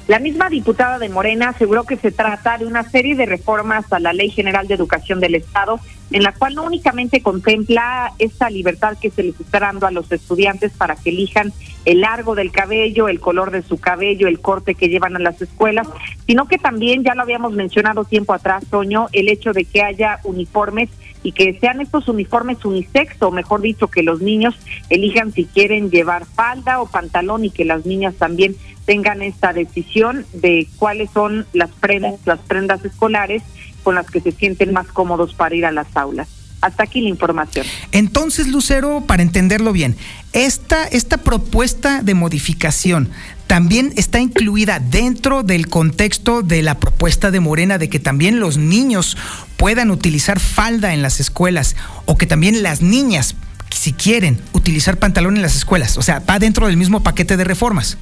La 0.07 0.19
misma 0.19 0.51
diputada 0.51 0.99
de 0.99 1.09
Morena 1.09 1.49
aseguró 1.49 1.85
que 1.85 1.97
se 1.97 2.13
trata 2.13 2.59
de 2.59 2.67
una 2.67 2.83
serie 2.83 3.15
de 3.15 3.25
reformas 3.25 3.91
a 3.91 4.01
la 4.01 4.13
Ley 4.13 4.29
General 4.29 4.69
de 4.69 4.75
Educación 4.75 5.19
del 5.19 5.35
Estado, 5.35 5.81
en 6.11 6.23
la 6.23 6.33
cual 6.33 6.55
no 6.55 6.65
únicamente 6.65 7.23
contempla 7.23 8.13
esta 8.19 8.51
libertad 8.51 8.99
que 9.01 9.11
se 9.11 9.23
les 9.23 9.41
está 9.41 9.61
dando 9.61 9.87
a 9.87 9.91
los 9.91 10.13
estudiantes 10.13 10.73
para 10.73 10.95
que 10.97 11.09
elijan 11.09 11.55
el 11.87 12.03
largo 12.03 12.35
del 12.35 12.53
cabello, 12.53 13.09
el 13.09 13.19
color 13.19 13.51
de 13.51 13.63
su 13.63 13.79
cabello, 13.79 14.29
el 14.29 14.41
corte 14.41 14.75
que 14.75 14.91
llevan 14.91 15.17
a 15.17 15.21
las 15.21 15.41
escuelas, 15.41 15.89
sino 16.27 16.49
que 16.49 16.59
también, 16.59 17.03
ya 17.03 17.15
lo 17.15 17.23
habíamos 17.23 17.55
mencionado 17.55 18.05
tiempo 18.05 18.35
atrás, 18.35 18.63
Toño, 18.69 19.07
el 19.13 19.31
hecho 19.31 19.53
de 19.55 19.65
que 19.65 19.83
haya 19.83 20.21
uniformes 20.25 20.91
y 21.23 21.33
que 21.33 21.59
sean 21.59 21.81
estos 21.81 22.07
uniformes 22.09 22.63
unisex, 22.63 23.21
o 23.23 23.31
mejor 23.31 23.63
dicho, 23.63 23.89
que 23.89 24.03
los 24.03 24.21
niños 24.21 24.55
elijan 24.91 25.33
si 25.33 25.47
quieren 25.47 25.91
llevar 25.91 26.27
falda 26.27 26.83
o 26.83 26.87
pantalón 26.87 27.47
y 27.47 27.51
que 27.51 27.65
las 27.65 27.87
niñas 27.87 28.15
también 28.17 28.55
tengan 28.85 29.23
esta 29.23 29.53
decisión 29.53 30.27
de 30.33 30.69
cuáles 30.77 31.11
son 31.13 31.47
las 31.53 31.71
prendas, 31.71 32.15
las 32.25 32.41
prendas 32.41 32.85
escolares 32.85 33.43
con 33.83 33.95
las 33.95 34.11
que 34.11 34.21
se 34.21 34.33
sienten 34.33 34.73
más 34.73 34.87
cómodos 34.89 35.35
para 35.35 35.55
ir 35.55 35.67
a 35.67 35.73
las 35.73 35.87
aulas. 35.97 36.29
Hasta 36.61 36.85
aquí 36.85 37.03
la 37.03 37.11
información. 37.11 37.67
Entonces, 37.93 38.49
Lucero, 38.49 39.03
para 39.07 39.23
entenderlo 39.23 39.73
bien, 39.73 39.97
esta, 40.33 40.87
esta 40.87 41.19
propuesta 41.19 42.03
de 42.03 42.15
modificación 42.15 43.11
también 43.47 43.93
está 43.97 44.19
incluida 44.19 44.81
dentro 44.81 45.43
del 45.43 45.69
contexto 45.69 46.43
de 46.43 46.63
la 46.63 46.81
propuesta 46.81 47.31
de 47.31 47.41
Morena 47.41 47.77
de 47.77 47.91
que 47.91 48.01
también 48.01 48.41
los 48.41 48.57
niños 48.57 49.19
puedan 49.59 49.91
utilizar 49.91 50.41
falda 50.41 50.95
en 50.95 51.03
las 51.03 51.21
escuelas 51.21 51.77
o 52.07 52.17
que 52.17 52.27
también 52.27 52.63
las 52.63 52.81
niñas, 52.81 53.37
si 53.71 53.93
quieren, 53.93 54.41
utilizar 54.53 54.99
pantalón 54.99 55.37
en 55.37 55.43
las 55.43 55.57
escuelas. 55.57 55.99
O 55.99 56.03
sea, 56.03 56.21
va 56.21 56.39
dentro 56.39 56.67
del 56.67 56.79
mismo 56.79 57.03
paquete 57.03 57.37
de 57.37 57.45
reformas. 57.45 57.99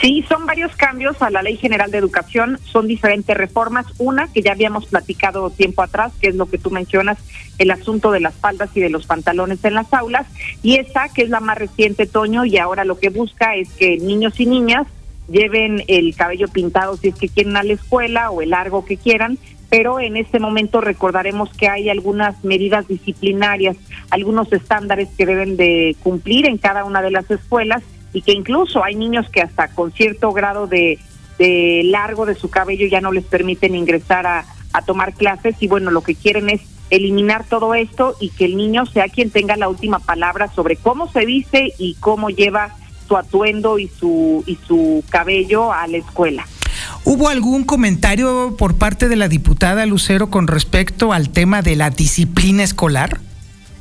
Sí, 0.00 0.24
son 0.28 0.46
varios 0.46 0.74
cambios 0.74 1.20
a 1.22 1.30
la 1.30 1.42
Ley 1.42 1.56
General 1.56 1.90
de 1.90 1.98
Educación, 1.98 2.58
son 2.64 2.88
diferentes 2.88 3.36
reformas. 3.36 3.86
Una 3.98 4.26
que 4.32 4.42
ya 4.42 4.52
habíamos 4.52 4.86
platicado 4.86 5.50
tiempo 5.50 5.82
atrás, 5.82 6.12
que 6.20 6.28
es 6.28 6.34
lo 6.34 6.46
que 6.46 6.58
tú 6.58 6.70
mencionas, 6.70 7.18
el 7.58 7.70
asunto 7.70 8.10
de 8.10 8.20
las 8.20 8.34
faldas 8.34 8.70
y 8.74 8.80
de 8.80 8.90
los 8.90 9.06
pantalones 9.06 9.64
en 9.64 9.74
las 9.74 9.92
aulas, 9.92 10.26
y 10.62 10.76
esa 10.76 11.08
que 11.10 11.22
es 11.22 11.28
la 11.28 11.40
más 11.40 11.58
reciente, 11.58 12.06
Toño, 12.06 12.44
y 12.44 12.58
ahora 12.58 12.84
lo 12.84 12.98
que 12.98 13.10
busca 13.10 13.54
es 13.54 13.68
que 13.70 13.98
niños 13.98 14.40
y 14.40 14.46
niñas 14.46 14.86
lleven 15.28 15.84
el 15.86 16.16
cabello 16.16 16.48
pintado 16.48 16.96
si 16.96 17.08
es 17.08 17.14
que 17.14 17.28
quieren 17.28 17.56
a 17.56 17.62
la 17.62 17.74
escuela 17.74 18.30
o 18.30 18.42
el 18.42 18.50
largo 18.50 18.84
que 18.84 18.96
quieran, 18.96 19.38
pero 19.70 20.00
en 20.00 20.16
este 20.16 20.40
momento 20.40 20.80
recordaremos 20.80 21.50
que 21.54 21.68
hay 21.68 21.88
algunas 21.88 22.42
medidas 22.44 22.88
disciplinarias, 22.88 23.76
algunos 24.10 24.52
estándares 24.52 25.08
que 25.16 25.26
deben 25.26 25.56
de 25.56 25.96
cumplir 26.02 26.46
en 26.46 26.58
cada 26.58 26.84
una 26.84 27.00
de 27.02 27.10
las 27.10 27.30
escuelas 27.30 27.82
y 28.12 28.22
que 28.22 28.32
incluso 28.32 28.84
hay 28.84 28.94
niños 28.94 29.28
que 29.30 29.40
hasta 29.40 29.68
con 29.68 29.92
cierto 29.92 30.32
grado 30.32 30.66
de, 30.66 30.98
largo 31.84 32.24
de 32.24 32.34
su 32.34 32.50
cabello 32.50 32.86
ya 32.86 33.00
no 33.00 33.10
les 33.10 33.24
permiten 33.24 33.74
ingresar 33.74 34.26
a, 34.26 34.44
a 34.72 34.82
tomar 34.82 35.12
clases 35.14 35.56
y 35.60 35.66
bueno, 35.66 35.90
lo 35.90 36.02
que 36.02 36.14
quieren 36.14 36.50
es 36.50 36.60
eliminar 36.90 37.44
todo 37.48 37.74
esto 37.74 38.14
y 38.20 38.28
que 38.30 38.44
el 38.44 38.56
niño 38.56 38.86
sea 38.86 39.08
quien 39.08 39.30
tenga 39.30 39.56
la 39.56 39.68
última 39.68 39.98
palabra 39.98 40.52
sobre 40.52 40.76
cómo 40.76 41.10
se 41.10 41.24
viste 41.24 41.72
y 41.78 41.94
cómo 41.94 42.30
lleva 42.30 42.76
su 43.08 43.16
atuendo 43.16 43.78
y 43.78 43.88
su 43.88 44.44
y 44.46 44.58
su 44.66 45.02
cabello 45.08 45.72
a 45.72 45.86
la 45.86 45.96
escuela. 45.96 46.46
¿Hubo 47.04 47.28
algún 47.28 47.64
comentario 47.64 48.54
por 48.56 48.76
parte 48.76 49.08
de 49.08 49.16
la 49.16 49.28
diputada 49.28 49.86
Lucero 49.86 50.30
con 50.30 50.46
respecto 50.46 51.12
al 51.12 51.30
tema 51.30 51.62
de 51.62 51.76
la 51.76 51.90
disciplina 51.90 52.62
escolar? 52.62 53.20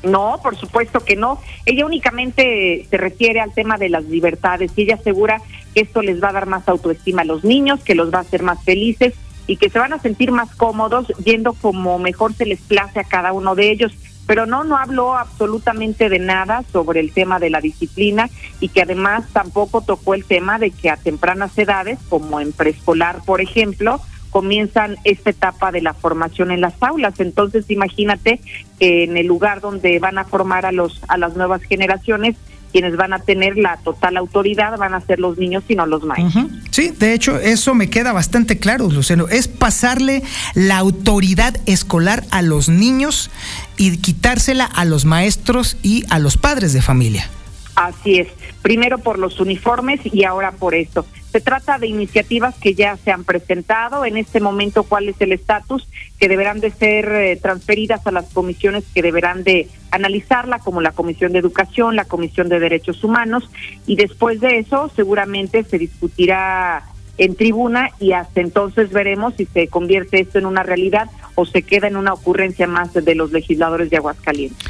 No, 0.03 0.39
por 0.41 0.58
supuesto 0.58 1.00
que 1.01 1.15
no. 1.15 1.39
Ella 1.65 1.86
únicamente 1.86 2.86
se 2.89 2.98
refiere 2.98 3.39
al 3.39 3.53
tema 3.53 3.77
de 3.77 3.89
las 3.89 4.03
libertades 4.05 4.72
y 4.75 4.84
ella 4.84 4.96
asegura 4.96 5.41
que 5.74 5.81
esto 5.81 6.01
les 6.01 6.22
va 6.22 6.29
a 6.29 6.34
dar 6.34 6.48
más 6.48 6.67
autoestima 6.67 7.22
a 7.22 7.25
los 7.25 7.43
niños, 7.43 7.84
que 7.84 7.96
los 7.96 8.13
va 8.13 8.20
a 8.20 8.22
hacer 8.22 8.43
más 8.43 8.63
felices 8.63 9.13
y 9.48 9.58
que 9.58 9.70
se 9.70 9.79
van 9.79 9.93
a 9.93 10.00
sentir 10.00 10.31
más 10.31 10.55
cómodos 10.55 11.08
yendo 11.24 11.53
como 11.53 12.00
mejor 12.00 12.34
se 12.34 12.46
les 12.46 12.62
place 12.62 13.00
a 13.00 13.03
cada 13.03 13.34
uno 13.34 13.55
de 13.55 13.72
ellos. 13.72 13.93
Pero 14.27 14.46
no, 14.46 14.63
no 14.63 14.77
habló 14.77 15.17
absolutamente 15.17 16.08
de 16.08 16.20
nada 16.20 16.63
sobre 16.72 17.00
el 17.00 17.12
tema 17.12 17.39
de 17.39 17.50
la 17.50 17.60
disciplina 17.60 18.29
y 18.60 18.70
que 18.70 18.84
además 18.84 19.25
tampoco 19.34 19.81
tocó 19.81 20.13
el 20.13 20.25
tema 20.25 20.58
de 20.58 20.72
que 20.72 20.89
a 20.89 20.98
tempranas 20.98 21.58
edades, 21.58 22.00
como 22.08 22.39
en 22.39 22.53
preescolar, 22.53 23.22
por 23.25 23.41
ejemplo, 23.41 24.00
comienzan 24.32 24.98
esta 25.04 25.30
etapa 25.30 25.72
de 25.72 25.82
la 25.82 25.94
formación 25.94 26.52
en 26.52 26.62
las 26.62 26.74
aulas. 26.82 27.20
Entonces, 27.20 27.70
imagínate 27.70 28.42
que 28.80 29.04
en 29.04 29.18
el 29.18 29.28
lugar 29.28 29.62
donde 29.62 30.00
van 30.00 30.18
a 30.18 30.24
formar 30.24 30.66
a 30.66 30.72
los 30.72 31.02
a 31.08 31.18
las 31.18 31.36
nuevas 31.36 31.62
generaciones, 31.64 32.36
quienes 32.72 32.96
van 32.96 33.14
a 33.14 33.20
tener 33.20 33.58
la 33.58 33.78
total 33.78 34.18
autoridad 34.18 34.78
van 34.78 34.94
a 34.94 35.02
ser 35.02 35.20
los 35.20 35.38
niños 35.38 35.64
y 35.68 35.76
no 35.76 35.86
los 35.86 36.04
maestros. 36.04 36.46
Sí, 36.72 36.90
de 36.98 37.14
hecho, 37.14 37.38
eso 37.38 37.76
me 37.76 37.90
queda 37.90 38.14
bastante 38.14 38.58
claro, 38.58 38.90
Lucero. 38.90 39.28
Es 39.28 39.48
pasarle 39.48 40.24
la 40.56 40.78
autoridad 40.78 41.56
escolar 41.66 42.24
a 42.32 42.42
los 42.42 42.70
niños 42.70 43.30
y 43.78 43.98
quitársela 43.98 44.66
a 44.66 44.86
los 44.86 45.06
maestros 45.06 45.78
y 45.84 46.06
a 46.10 46.20
los 46.20 46.38
padres 46.38 46.74
de 46.74 46.82
familia. 46.82 47.30
Así 47.76 48.20
es, 48.20 48.28
primero 48.62 49.00
por 49.00 49.20
los 49.20 49.39
uniformes 49.39 50.01
y 50.03 50.24
ahora 50.24 50.51
por 50.51 50.75
esto. 50.75 51.06
Se 51.32 51.39
trata 51.39 51.80
de 51.80 51.88
iniciativas 51.88 52.56
que 52.56 52.74
ya 52.74 52.98
se 52.98 53.12
han 53.12 53.24
presentado. 53.24 54.06
En 54.06 54.18
este 54.18 54.39
momento, 54.41 54.84
¿cuál 54.84 55.10
es 55.10 55.15
el 55.20 55.32
estatus? 55.32 55.88
Que 56.20 56.27
deberán 56.27 56.60
de 56.60 56.72
ser 56.72 57.10
eh, 57.12 57.39
transferidas 57.41 58.06
a 58.06 58.12
las 58.12 58.30
comisiones 58.34 58.84
que 58.94 59.01
deberán 59.01 59.44
de 59.44 59.70
analizarla, 59.91 60.60
como 60.60 60.82
la 60.82 60.91
Comisión 60.91 61.32
de 61.32 61.39
Educación, 61.39 61.96
la 61.96 62.06
Comisión 62.06 62.50
de 62.50 62.60
Derechos 62.60 63.03
Humanos, 63.03 63.50
y 63.86 63.96
después 63.96 64.39
de 64.41 64.60
eso 64.60 64.91
seguramente 64.96 65.63
se 65.63 65.77
discutirá 65.77 66.84
en 67.18 67.36
tribuna 67.36 67.89
y 68.00 68.13
hasta 68.13 68.41
entonces 68.41 68.89
veremos 68.91 69.36
si 69.36 69.46
se 69.46 69.68
convierte 69.68 70.22
esto 70.22 70.39
en 70.39 70.46
una 70.46 70.63
realidad 70.63 71.10
o 71.36 71.46
se 71.46 71.62
queda 71.62 71.88
en 71.88 71.98
una 71.98 72.13
ocurrencia 72.13 72.68
más 72.68 72.94
de 72.94 73.15
los 73.15 73.32
legisladores 73.32 73.89
de 73.89 73.98
Aguascalientes. 73.98 74.65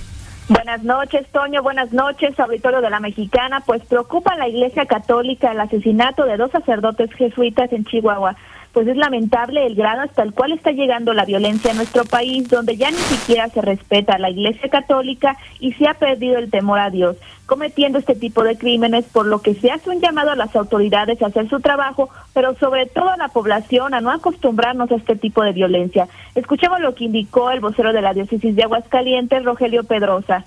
Buenas 0.50 0.84
noches, 0.84 1.26
Toño. 1.32 1.64
Buenas 1.64 1.94
noches, 1.94 2.38
auditorio 2.40 2.82
de 2.82 2.90
la 2.90 3.00
Mexicana. 3.00 3.64
Pues 3.66 3.82
preocupa 3.86 4.34
a 4.34 4.38
la 4.38 4.48
Iglesia 4.48 4.86
Católica 4.86 5.52
el 5.52 5.60
asesinato 5.60 6.26
de 6.26 6.38
dos 6.38 6.52
sacerdotes 6.52 7.12
jesuitas 7.14 7.72
en 7.72 7.86
Chihuahua. 7.86 8.36
Pues 8.76 8.90
es 8.90 8.98
lamentable 8.98 9.66
el 9.66 9.74
grado 9.74 10.02
hasta 10.02 10.22
el 10.22 10.34
cual 10.34 10.52
está 10.52 10.72
llegando 10.72 11.14
la 11.14 11.24
violencia 11.24 11.72
en 11.72 11.78
nuestro 11.78 12.04
país, 12.04 12.50
donde 12.50 12.76
ya 12.76 12.92
ni 12.92 12.98
siquiera 12.98 13.48
se 13.48 13.62
respeta 13.62 14.16
a 14.16 14.20
la 14.20 14.30
Iglesia 14.30 14.68
Católica 14.70 15.38
y 15.62 15.72
se 15.72 15.88
ha 15.88 15.94
perdido 15.94 16.38
el 16.38 16.52
temor 16.52 16.80
a 16.80 16.90
Dios, 16.90 17.16
cometiendo 17.46 18.00
este 18.00 18.16
tipo 18.16 18.44
de 18.44 18.58
crímenes, 18.58 19.06
por 19.06 19.28
lo 19.28 19.42
que 19.42 19.54
se 19.54 19.72
hace 19.72 19.90
un 19.90 20.02
llamado 20.02 20.32
a 20.32 20.36
las 20.36 20.54
autoridades 20.58 21.22
a 21.22 21.28
hacer 21.28 21.48
su 21.48 21.62
trabajo, 21.62 22.10
pero 22.34 22.54
sobre 22.56 22.86
todo 22.86 23.12
a 23.12 23.16
la 23.16 23.30
población 23.30 23.94
a 23.94 24.02
no 24.02 24.12
acostumbrarnos 24.12 24.92
a 24.92 24.96
este 24.96 25.16
tipo 25.16 25.42
de 25.42 25.54
violencia. 25.54 26.10
Escuchemos 26.36 26.82
lo 26.82 26.96
que 26.96 27.06
indicó 27.06 27.52
el 27.52 27.62
vocero 27.62 27.94
de 27.94 28.02
la 28.02 28.14
diócesis 28.14 28.58
de 28.58 28.64
Aguascalientes, 28.64 29.46
Rogelio 29.46 29.86
Pedrosa 29.86 30.44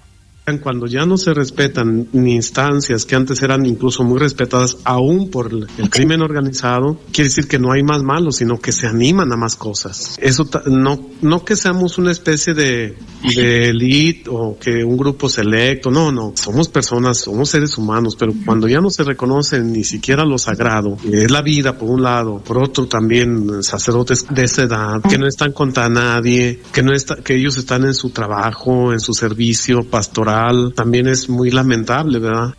cuando 0.57 0.87
ya 0.87 1.05
no 1.05 1.19
se 1.19 1.35
respetan 1.35 2.09
ni 2.13 2.35
instancias 2.35 3.05
que 3.05 3.15
antes 3.15 3.43
eran 3.43 3.67
incluso 3.67 4.05
muy 4.05 4.19
respetadas 4.19 4.79
aún 4.85 5.31
por 5.31 5.53
el 5.53 5.91
crimen 5.91 6.23
organizado, 6.23 6.99
quiere 7.13 7.29
decir 7.29 7.47
que 7.47 7.59
no 7.59 7.73
hay 7.73 7.83
más 7.83 8.03
malos, 8.03 8.37
sino 8.37 8.59
que 8.59 8.73
se 8.73 8.87
animan 8.87 9.31
a 9.31 9.37
más 9.37 9.57
cosas. 9.57 10.17
Eso 10.23 10.49
no, 10.67 10.99
no 11.21 11.45
que 11.45 11.57
seamos 11.57 11.99
una 11.99 12.11
especie 12.11 12.55
de, 12.55 12.97
de 13.35 13.69
elite 13.69 14.31
o 14.31 14.57
que 14.59 14.83
un 14.83 14.97
grupo 14.97 15.29
selecto, 15.29 15.91
no, 15.91 16.11
no, 16.11 16.33
somos 16.35 16.69
personas, 16.69 17.19
somos 17.19 17.51
seres 17.51 17.77
humanos, 17.77 18.17
pero 18.17 18.33
cuando 18.47 18.69
ya 18.69 18.81
no 18.81 18.89
se 18.89 19.05
reconoce 19.05 19.61
ni 19.61 19.85
siquiera 19.85 20.25
lo 20.25 20.39
sagrado, 20.39 20.97
es 21.05 21.31
la 21.31 21.43
vida 21.43 21.77
por 21.77 21.91
un 21.91 22.03
lado, 22.03 22.39
por 22.39 22.63
otro 22.63 22.87
también 22.87 23.63
sacerdotes 23.63 24.27
de 24.31 24.45
esa 24.45 24.63
edad, 24.63 25.03
que 25.03 25.19
no 25.19 25.27
están 25.27 25.53
contra 25.53 25.89
nadie, 25.89 26.61
que 26.73 26.83
no 26.83 26.93
está, 26.93 27.17
que 27.17 27.37
ellos 27.37 27.57
están 27.59 27.85
en 27.85 27.95
su 27.95 28.11
trabajo, 28.11 28.93
en 28.93 29.01
su 29.01 29.13
servicio 29.13 29.83
pastoral, 29.83 30.38
también 30.75 31.09
es 31.09 31.29
muy 31.29 31.51
lamentable, 31.51 32.19
¿verdad? 32.19 32.55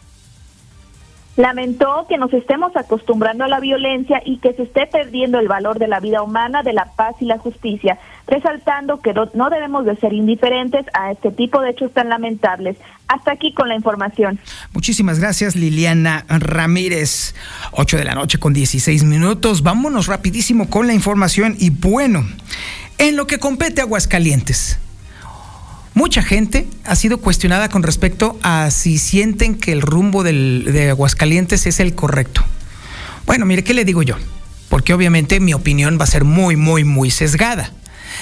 Lamentó 1.39 2.05
que 2.09 2.17
nos 2.17 2.33
estemos 2.33 2.75
acostumbrando 2.75 3.45
a 3.45 3.47
la 3.47 3.61
violencia 3.61 4.21
y 4.25 4.39
que 4.39 4.51
se 4.55 4.63
esté 4.63 4.87
perdiendo 4.87 5.39
el 5.39 5.47
valor 5.47 5.79
de 5.79 5.87
la 5.87 6.01
vida 6.01 6.21
humana, 6.21 6.63
de 6.63 6.73
la 6.73 6.91
paz 6.97 7.15
y 7.21 7.25
la 7.25 7.37
justicia, 7.37 7.97
resaltando 8.27 8.99
que 8.99 9.13
no 9.13 9.49
debemos 9.49 9.85
de 9.85 9.95
ser 9.95 10.11
indiferentes 10.11 10.85
a 10.93 11.13
este 11.13 11.31
tipo 11.31 11.61
de 11.61 11.69
hechos 11.69 11.93
tan 11.93 12.09
lamentables. 12.09 12.75
Hasta 13.07 13.31
aquí 13.31 13.53
con 13.53 13.69
la 13.69 13.75
información. 13.75 14.37
Muchísimas 14.73 15.21
gracias 15.21 15.55
Liliana 15.55 16.25
Ramírez. 16.27 17.33
8 17.71 17.95
de 17.95 18.03
la 18.03 18.15
noche 18.15 18.37
con 18.37 18.51
16 18.51 19.05
minutos. 19.05 19.63
Vámonos 19.63 20.07
rapidísimo 20.07 20.69
con 20.69 20.87
la 20.87 20.93
información 20.93 21.55
y 21.57 21.69
bueno, 21.69 22.27
en 22.97 23.15
lo 23.15 23.27
que 23.27 23.39
compete 23.39 23.79
a 23.79 23.85
Aguascalientes. 23.85 24.77
Mucha 25.99 26.23
gente 26.23 26.65
ha 26.85 26.95
sido 26.95 27.17
cuestionada 27.17 27.67
con 27.67 27.83
respecto 27.83 28.39
a 28.41 28.71
si 28.71 28.97
sienten 28.97 29.55
que 29.55 29.73
el 29.73 29.81
rumbo 29.81 30.23
de 30.23 30.89
Aguascalientes 30.89 31.65
es 31.65 31.81
el 31.81 31.93
correcto. 31.93 32.41
Bueno, 33.25 33.45
mire, 33.45 33.65
¿qué 33.65 33.73
le 33.73 33.83
digo 33.83 34.01
yo? 34.01 34.15
Porque 34.69 34.93
obviamente 34.93 35.41
mi 35.41 35.53
opinión 35.53 35.97
va 35.99 36.05
a 36.05 36.07
ser 36.07 36.23
muy, 36.23 36.55
muy, 36.55 36.85
muy 36.85 37.11
sesgada. 37.11 37.73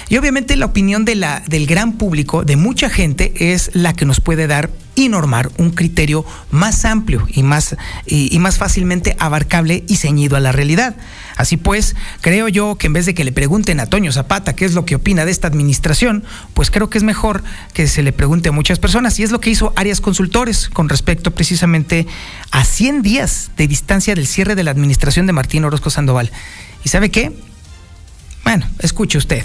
Y 0.09 0.17
obviamente 0.17 0.55
la 0.55 0.65
opinión 0.65 1.05
de 1.05 1.13
la, 1.13 1.43
del 1.47 1.67
gran 1.67 1.99
público, 1.99 2.43
de 2.43 2.55
mucha 2.55 2.89
gente, 2.89 3.53
es 3.53 3.69
la 3.75 3.93
que 3.93 4.05
nos 4.05 4.21
puede 4.21 4.47
dar 4.47 4.71
y 4.97 5.09
normar 5.09 5.51
un 5.57 5.69
criterio 5.69 6.25
más 6.49 6.83
amplio 6.83 7.27
y 7.31 7.43
más, 7.43 7.77
y 8.07 8.37
más 8.39 8.57
fácilmente 8.57 9.15
abarcable 9.19 9.83
y 9.87 9.97
ceñido 9.97 10.35
a 10.35 10.39
la 10.39 10.51
realidad. 10.51 10.95
Así 11.35 11.55
pues, 11.55 11.95
creo 12.21 12.47
yo 12.47 12.79
que 12.79 12.87
en 12.87 12.93
vez 12.93 13.05
de 13.05 13.13
que 13.13 13.23
le 13.23 13.31
pregunten 13.31 13.79
a 13.79 13.85
Toño 13.85 14.11
Zapata 14.11 14.55
qué 14.55 14.65
es 14.65 14.73
lo 14.73 14.85
que 14.85 14.95
opina 14.95 15.23
de 15.23 15.29
esta 15.29 15.47
administración, 15.47 16.23
pues 16.55 16.71
creo 16.71 16.89
que 16.89 16.97
es 16.97 17.03
mejor 17.03 17.43
que 17.73 17.87
se 17.87 18.01
le 18.01 18.11
pregunte 18.11 18.49
a 18.49 18.51
muchas 18.51 18.79
personas. 18.79 19.19
Y 19.19 19.23
es 19.23 19.29
lo 19.29 19.39
que 19.39 19.51
hizo 19.51 19.71
Arias 19.75 20.01
Consultores 20.01 20.67
con 20.67 20.89
respecto 20.89 21.29
precisamente 21.29 22.07
a 22.49 22.65
100 22.65 23.03
días 23.03 23.51
de 23.55 23.67
distancia 23.67 24.15
del 24.15 24.25
cierre 24.25 24.55
de 24.55 24.63
la 24.63 24.71
administración 24.71 25.27
de 25.27 25.33
Martín 25.33 25.63
Orozco 25.63 25.91
Sandoval. 25.91 26.31
¿Y 26.83 26.89
sabe 26.89 27.11
qué? 27.11 27.33
Bueno, 28.43 28.65
escuche 28.79 29.19
usted. 29.19 29.43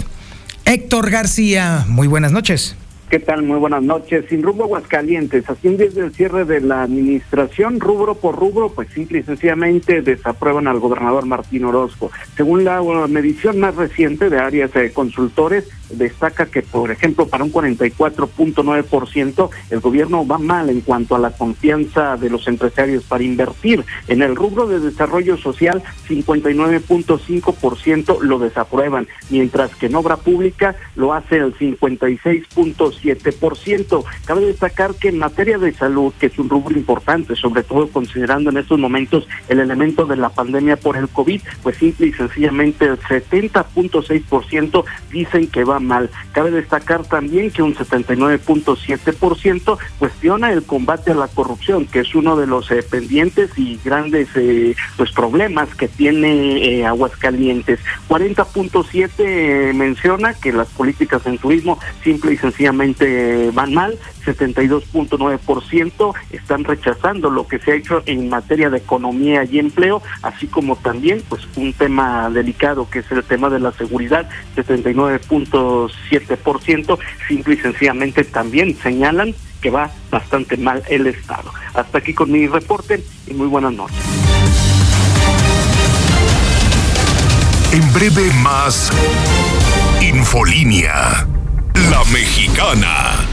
Héctor 0.65 1.11
García, 1.11 1.85
muy 1.87 2.07
buenas 2.07 2.31
noches. 2.31 2.75
¿Qué 3.13 3.19
tal? 3.19 3.43
Muy 3.43 3.59
buenas 3.59 3.83
noches. 3.83 4.25
Sin 4.27 4.41
rumbo 4.41 4.63
Aguascalientes, 4.63 5.47
así 5.47 5.75
desde 5.75 6.01
el 6.01 6.15
cierre 6.15 6.45
de 6.45 6.61
la 6.61 6.81
administración, 6.81 7.79
rubro 7.79 8.15
por 8.15 8.35
rubro, 8.35 8.69
pues 8.69 8.89
simple 8.89 9.19
y 9.19 9.23
sencillamente 9.23 10.01
desaprueban 10.01 10.67
al 10.67 10.79
gobernador 10.79 11.27
Martín 11.27 11.65
Orozco. 11.65 12.09
Según 12.35 12.63
la 12.63 12.81
medición 13.07 13.59
más 13.59 13.75
reciente 13.75 14.31
de 14.31 14.39
áreas 14.39 14.71
consultores, 14.95 15.69
destaca 15.91 16.47
que, 16.47 16.63
por 16.63 16.89
ejemplo, 16.89 17.27
para 17.27 17.43
un 17.43 17.53
44.9%, 17.53 19.49
el 19.69 19.79
gobierno 19.79 20.25
va 20.25 20.39
mal 20.39 20.71
en 20.71 20.81
cuanto 20.81 21.15
a 21.15 21.19
la 21.19 21.29
confianza 21.29 22.17
de 22.17 22.31
los 22.31 22.47
empresarios 22.47 23.03
para 23.03 23.23
invertir. 23.23 23.85
En 24.07 24.23
el 24.23 24.35
rubro 24.35 24.65
de 24.65 24.79
desarrollo 24.79 25.37
social, 25.37 25.83
59.5% 26.09 28.21
lo 28.21 28.39
desaprueban, 28.39 29.07
mientras 29.29 29.75
que 29.75 29.85
en 29.85 29.93
obra 29.93 30.17
pública 30.17 30.75
lo 30.95 31.13
hace 31.13 31.37
el 31.37 31.53
56.7%. 33.03 34.03
Cabe 34.25 34.45
destacar 34.45 34.95
que 34.95 35.09
en 35.09 35.19
materia 35.19 35.57
de 35.57 35.73
salud, 35.73 36.13
que 36.19 36.27
es 36.27 36.39
un 36.39 36.49
rubro 36.49 36.77
importante, 36.77 37.35
sobre 37.35 37.63
todo 37.63 37.87
considerando 37.87 38.49
en 38.49 38.57
estos 38.57 38.79
momentos 38.79 39.27
el 39.49 39.59
elemento 39.59 40.05
de 40.05 40.15
la 40.17 40.29
pandemia 40.29 40.77
por 40.77 40.97
el 40.97 41.09
COVID, 41.09 41.41
pues 41.61 41.77
simple 41.77 42.07
y 42.07 42.13
sencillamente 42.13 42.85
el 42.85 42.99
70.6% 42.99 44.83
dicen 45.11 45.47
que 45.47 45.63
va 45.63 45.79
mal. 45.79 46.09
Cabe 46.31 46.51
destacar 46.51 47.05
también 47.05 47.51
que 47.51 47.61
un 47.61 47.75
79.7% 47.75 49.77
cuestiona 49.99 50.51
el 50.51 50.63
combate 50.63 51.11
a 51.11 51.15
la 51.15 51.27
corrupción, 51.27 51.85
que 51.85 51.99
es 51.99 52.15
uno 52.15 52.37
de 52.37 52.47
los 52.47 52.71
eh, 52.71 52.81
pendientes 52.83 53.51
y 53.57 53.79
grandes 53.83 54.29
eh, 54.35 54.75
pues 54.97 55.11
problemas 55.11 55.73
que 55.75 55.87
tiene 55.87 56.79
eh, 56.79 56.85
Aguascalientes. 56.85 57.79
40.7 58.09 59.73
menciona 59.73 60.33
que 60.33 60.51
las 60.51 60.67
políticas 60.69 61.25
en 61.25 61.37
turismo 61.37 61.79
simple 62.03 62.33
y 62.33 62.37
sencillamente 62.37 62.92
van 63.53 63.73
mal. 63.73 63.97
72.9% 64.25 66.13
están 66.31 66.63
rechazando 66.63 67.29
lo 67.29 67.45
que 67.47 67.59
se 67.59 67.71
ha 67.71 67.75
hecho 67.75 68.01
en 68.05 68.29
materia 68.29 68.69
de 68.69 68.77
economía 68.77 69.43
y 69.43 69.59
empleo, 69.59 70.01
así 70.21 70.47
como 70.47 70.77
también 70.77 71.21
pues 71.27 71.45
un 71.55 71.73
tema 71.73 72.29
delicado 72.29 72.89
que 72.89 72.99
es 72.99 73.11
el 73.11 73.21
tema 73.23 73.49
de 73.49 73.59
la 73.59 73.73
seguridad, 73.73 74.29
79.7%, 74.55 76.99
simple 77.27 77.55
y 77.55 77.57
sencillamente 77.57 78.23
también 78.23 78.77
señalan 78.77 79.35
que 79.61 79.69
va 79.69 79.91
bastante 80.11 80.55
mal 80.57 80.81
el 80.89 81.07
Estado. 81.07 81.51
Hasta 81.73 81.97
aquí 81.97 82.13
con 82.13 82.31
mi 82.31 82.47
reporte 82.47 83.03
y 83.27 83.33
muy 83.33 83.47
buenas 83.47 83.73
noches. 83.73 83.97
En 87.71 87.93
breve 87.93 88.31
más 88.43 88.91
Infolínea, 90.01 91.25
la 91.89 92.03
mexicana. 92.05 93.27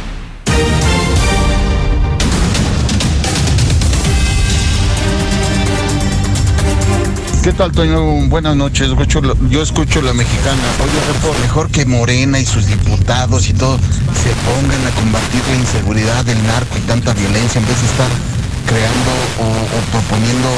¿Qué 7.42 7.52
tal, 7.52 7.72
Toño? 7.72 8.02
Buenas 8.28 8.54
noches. 8.54 8.90
Yo 9.48 9.62
escucho 9.62 10.02
la 10.02 10.12
mexicana. 10.12 10.62
Oye, 10.84 11.40
mejor 11.40 11.70
que 11.70 11.86
Morena 11.86 12.38
y 12.38 12.44
sus 12.44 12.66
diputados 12.66 13.48
y 13.48 13.54
todo 13.54 13.78
se 13.78 14.30
pongan 14.44 14.86
a 14.86 14.90
combatir 14.90 15.42
la 15.48 15.56
inseguridad, 15.56 16.28
el 16.28 16.46
narco 16.46 16.76
y 16.76 16.80
tanta 16.82 17.14
violencia 17.14 17.60
en 17.60 17.66
vez 17.66 17.80
de 17.80 17.86
estar 17.86 18.10
creando 18.66 19.10
o, 19.40 19.90
proponiendo 19.90 20.48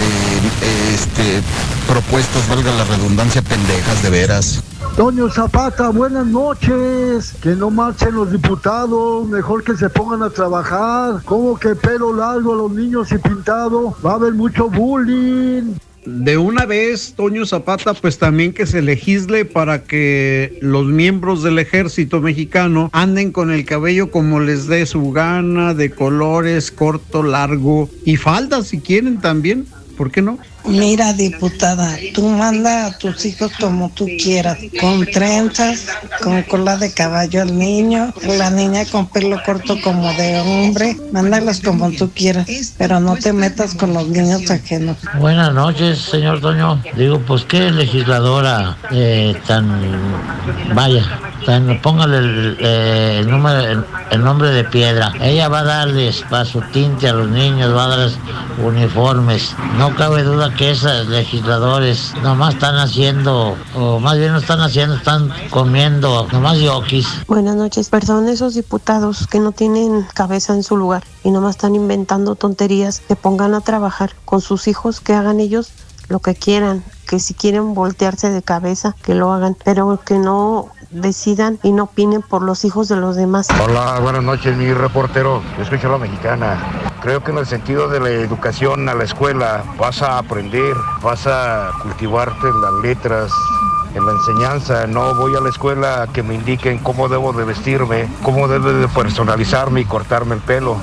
eh, 0.00 0.94
este, 0.94 1.42
propuestas, 1.86 2.48
valga 2.48 2.72
la 2.72 2.84
redundancia, 2.84 3.42
pendejas 3.42 4.02
de 4.02 4.10
veras. 4.10 4.62
Toño 4.96 5.28
Zapata, 5.28 5.88
buenas 5.88 6.26
noches. 6.26 7.34
Que 7.42 7.50
no 7.50 7.70
marchen 7.70 8.14
los 8.14 8.30
diputados, 8.30 9.26
mejor 9.28 9.64
que 9.64 9.76
se 9.76 9.88
pongan 9.88 10.22
a 10.22 10.30
trabajar. 10.30 11.22
Como 11.24 11.58
que 11.58 11.74
pelo 11.74 12.12
largo 12.12 12.54
a 12.54 12.56
los 12.56 12.72
niños 12.72 13.10
y 13.12 13.18
pintado? 13.18 13.96
Va 14.04 14.12
a 14.12 14.14
haber 14.14 14.34
mucho 14.34 14.68
bullying 14.68 15.74
de 16.06 16.36
una 16.36 16.66
vez, 16.66 17.14
Toño 17.16 17.46
Zapata, 17.46 17.94
pues 17.94 18.18
también 18.18 18.52
que 18.52 18.66
se 18.66 18.82
legisle 18.82 19.44
para 19.44 19.84
que 19.84 20.58
los 20.60 20.84
miembros 20.86 21.42
del 21.42 21.58
ejército 21.58 22.20
mexicano 22.20 22.90
anden 22.92 23.32
con 23.32 23.50
el 23.50 23.64
cabello 23.64 24.10
como 24.10 24.40
les 24.40 24.66
dé 24.66 24.84
su 24.84 25.12
gana, 25.12 25.72
de 25.72 25.90
colores, 25.90 26.70
corto, 26.70 27.22
largo 27.22 27.88
y 28.04 28.16
falda 28.16 28.62
si 28.62 28.80
quieren 28.80 29.18
también. 29.20 29.66
¿Por 29.96 30.10
qué 30.10 30.22
no? 30.22 30.38
Mira, 30.66 31.12
diputada, 31.12 31.96
tú 32.14 32.26
manda 32.26 32.86
a 32.86 32.98
tus 32.98 33.26
hijos 33.26 33.52
como 33.60 33.90
tú 33.90 34.06
quieras, 34.22 34.58
con 34.80 35.04
trenzas, 35.04 35.86
con 36.22 36.42
cola 36.44 36.78
de 36.78 36.92
caballo 36.92 37.42
al 37.42 37.58
niño, 37.58 38.12
la 38.26 38.48
niña 38.48 38.84
con 38.90 39.06
pelo 39.06 39.40
corto 39.44 39.76
como 39.82 40.10
de 40.14 40.40
hombre, 40.40 40.96
mándalos 41.12 41.60
como 41.60 41.90
tú 41.92 42.10
quieras, 42.14 42.46
pero 42.78 42.98
no 42.98 43.14
te 43.16 43.34
metas 43.34 43.74
con 43.74 43.92
los 43.92 44.08
niños 44.08 44.50
ajenos. 44.50 44.96
Buenas 45.18 45.52
noches, 45.52 45.98
señor 45.98 46.40
Toño. 46.40 46.82
Digo, 46.96 47.20
pues 47.20 47.44
qué 47.44 47.70
legisladora 47.70 48.78
eh, 48.90 49.36
tan, 49.46 49.68
vaya, 50.74 51.04
póngale 51.82 52.18
el, 52.18 52.56
eh, 52.60 53.18
el, 53.20 53.30
número, 53.30 53.84
el, 54.10 54.24
nombre 54.24 54.48
de 54.50 54.64
piedra. 54.64 55.12
Ella 55.20 55.48
va 55.48 55.60
a 55.60 55.64
darles 55.64 56.24
para 56.30 56.44
su 56.44 56.60
tinte 56.72 57.08
a 57.08 57.12
los 57.12 57.28
niños, 57.28 57.74
va 57.74 57.84
a 57.84 57.88
darles 57.88 58.18
uniformes. 58.58 59.54
No 59.78 59.94
cabe 59.94 60.22
duda 60.22 60.53
que 60.56 60.70
esos 60.70 61.08
legisladores 61.08 62.14
nomás 62.22 62.54
están 62.54 62.76
haciendo, 62.76 63.56
o 63.74 63.98
más 63.98 64.18
bien 64.18 64.32
no 64.32 64.38
están 64.38 64.60
haciendo, 64.60 64.96
están 64.96 65.32
comiendo 65.50 66.28
nomás 66.32 66.58
yoquis. 66.58 67.06
Buenas 67.26 67.56
noches, 67.56 67.88
perdón, 67.88 68.28
esos 68.28 68.54
diputados 68.54 69.26
que 69.26 69.40
no 69.40 69.52
tienen 69.52 70.06
cabeza 70.14 70.54
en 70.54 70.62
su 70.62 70.76
lugar 70.76 71.04
y 71.22 71.30
nomás 71.30 71.56
están 71.56 71.74
inventando 71.74 72.34
tonterías, 72.34 73.00
que 73.00 73.16
pongan 73.16 73.54
a 73.54 73.60
trabajar 73.60 74.12
con 74.24 74.40
sus 74.40 74.68
hijos, 74.68 75.00
que 75.00 75.14
hagan 75.14 75.40
ellos 75.40 75.70
lo 76.08 76.20
que 76.20 76.34
quieran, 76.34 76.84
que 77.08 77.18
si 77.18 77.34
quieren 77.34 77.74
voltearse 77.74 78.30
de 78.30 78.42
cabeza, 78.42 78.94
que 79.02 79.14
lo 79.14 79.32
hagan, 79.32 79.56
pero 79.64 80.00
que 80.04 80.18
no 80.18 80.68
decidan 80.94 81.58
y 81.62 81.72
no 81.72 81.84
opinen 81.84 82.22
por 82.22 82.42
los 82.42 82.64
hijos 82.64 82.88
de 82.88 82.96
los 82.96 83.16
demás. 83.16 83.48
Hola, 83.62 83.98
buenas 84.00 84.22
noches, 84.22 84.56
mi 84.56 84.72
reportero. 84.72 85.42
Yo 85.56 85.62
escucho 85.62 85.88
a 85.88 85.92
la 85.92 85.98
mexicana. 85.98 86.58
Creo 87.02 87.22
que 87.22 87.32
en 87.32 87.38
el 87.38 87.46
sentido 87.46 87.88
de 87.88 88.00
la 88.00 88.08
educación 88.08 88.88
a 88.88 88.94
la 88.94 89.04
escuela 89.04 89.64
vas 89.78 90.00
a 90.02 90.18
aprender, 90.18 90.74
vas 91.02 91.26
a 91.26 91.70
cultivarte 91.82 92.46
las 92.62 92.72
letras, 92.82 93.30
en 93.94 94.06
la 94.06 94.12
enseñanza, 94.12 94.86
no 94.86 95.14
voy 95.14 95.34
a 95.36 95.40
la 95.40 95.48
escuela 95.48 96.02
a 96.02 96.06
que 96.08 96.22
me 96.22 96.34
indiquen 96.34 96.78
cómo 96.78 97.08
debo 97.08 97.32
de 97.32 97.44
vestirme, 97.44 98.08
cómo 98.22 98.48
debo 98.48 98.72
de 98.72 98.88
personalizarme 98.88 99.82
y 99.82 99.84
cortarme 99.84 100.34
el 100.34 100.40
pelo. 100.40 100.76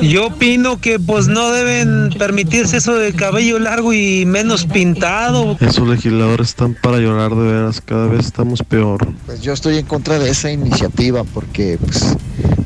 Yo 0.00 0.26
opino 0.26 0.80
que 0.80 0.98
pues 0.98 1.28
no 1.28 1.50
deben 1.50 2.10
permitirse 2.18 2.78
eso 2.78 2.94
de 2.94 3.12
cabello 3.12 3.58
largo 3.58 3.92
y 3.92 4.24
menos 4.26 4.66
pintado. 4.66 5.56
Esos 5.60 5.86
legisladores 5.88 6.48
están 6.48 6.74
para 6.74 6.98
llorar 6.98 7.34
de 7.34 7.52
veras, 7.52 7.80
cada 7.80 8.06
vez 8.06 8.26
estamos 8.26 8.62
peor. 8.62 9.06
Pues 9.26 9.42
yo 9.42 9.52
estoy 9.52 9.78
en 9.78 9.86
contra 9.86 10.18
de 10.18 10.30
esa 10.30 10.50
iniciativa 10.50 11.24
porque 11.24 11.78
pues 11.80 12.16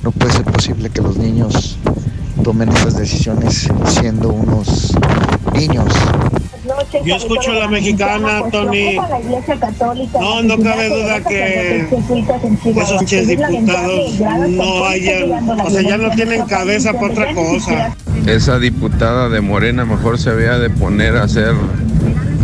no 0.02 0.12
puede 0.12 0.32
ser 0.32 0.44
posible 0.44 0.90
que 0.90 1.00
los 1.00 1.16
niños 1.16 1.78
tomen 2.42 2.68
esas 2.70 2.96
decisiones 2.96 3.68
siendo 3.86 4.30
unos 4.30 4.92
niños. 5.54 5.86
Yo 7.04 7.16
escucho 7.16 7.52
a 7.52 7.54
la 7.54 7.68
mexicana, 7.68 8.42
Tony. 8.50 8.96
No, 10.20 10.42
no 10.42 10.58
cabe 10.58 10.88
duda 10.88 11.20
que 11.22 11.80
esos 11.80 13.26
diputados 13.26 14.20
no 14.50 14.84
hayan, 14.86 15.50
o 15.60 15.70
sea, 15.70 15.82
ya 15.82 15.96
no 15.96 16.10
tienen 16.10 16.46
cabeza 16.46 16.92
para 16.92 17.06
otra 17.06 17.34
cosa. 17.34 17.96
Esa 18.26 18.58
diputada 18.58 19.28
de 19.28 19.40
Morena 19.40 19.84
mejor 19.84 20.18
se 20.18 20.30
había 20.30 20.58
de 20.58 20.70
poner 20.70 21.16
a 21.16 21.24
hacer 21.24 21.54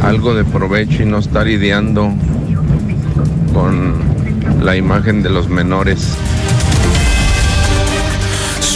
algo 0.03 0.35
de 0.35 0.45
provecho 0.45 1.03
y 1.03 1.07
no 1.07 1.19
estar 1.19 1.49
ideando 1.49 2.13
con 3.53 3.95
la 4.63 4.77
imagen 4.77 5.23
de 5.23 5.31
los 5.31 5.49
menores. 5.49 6.17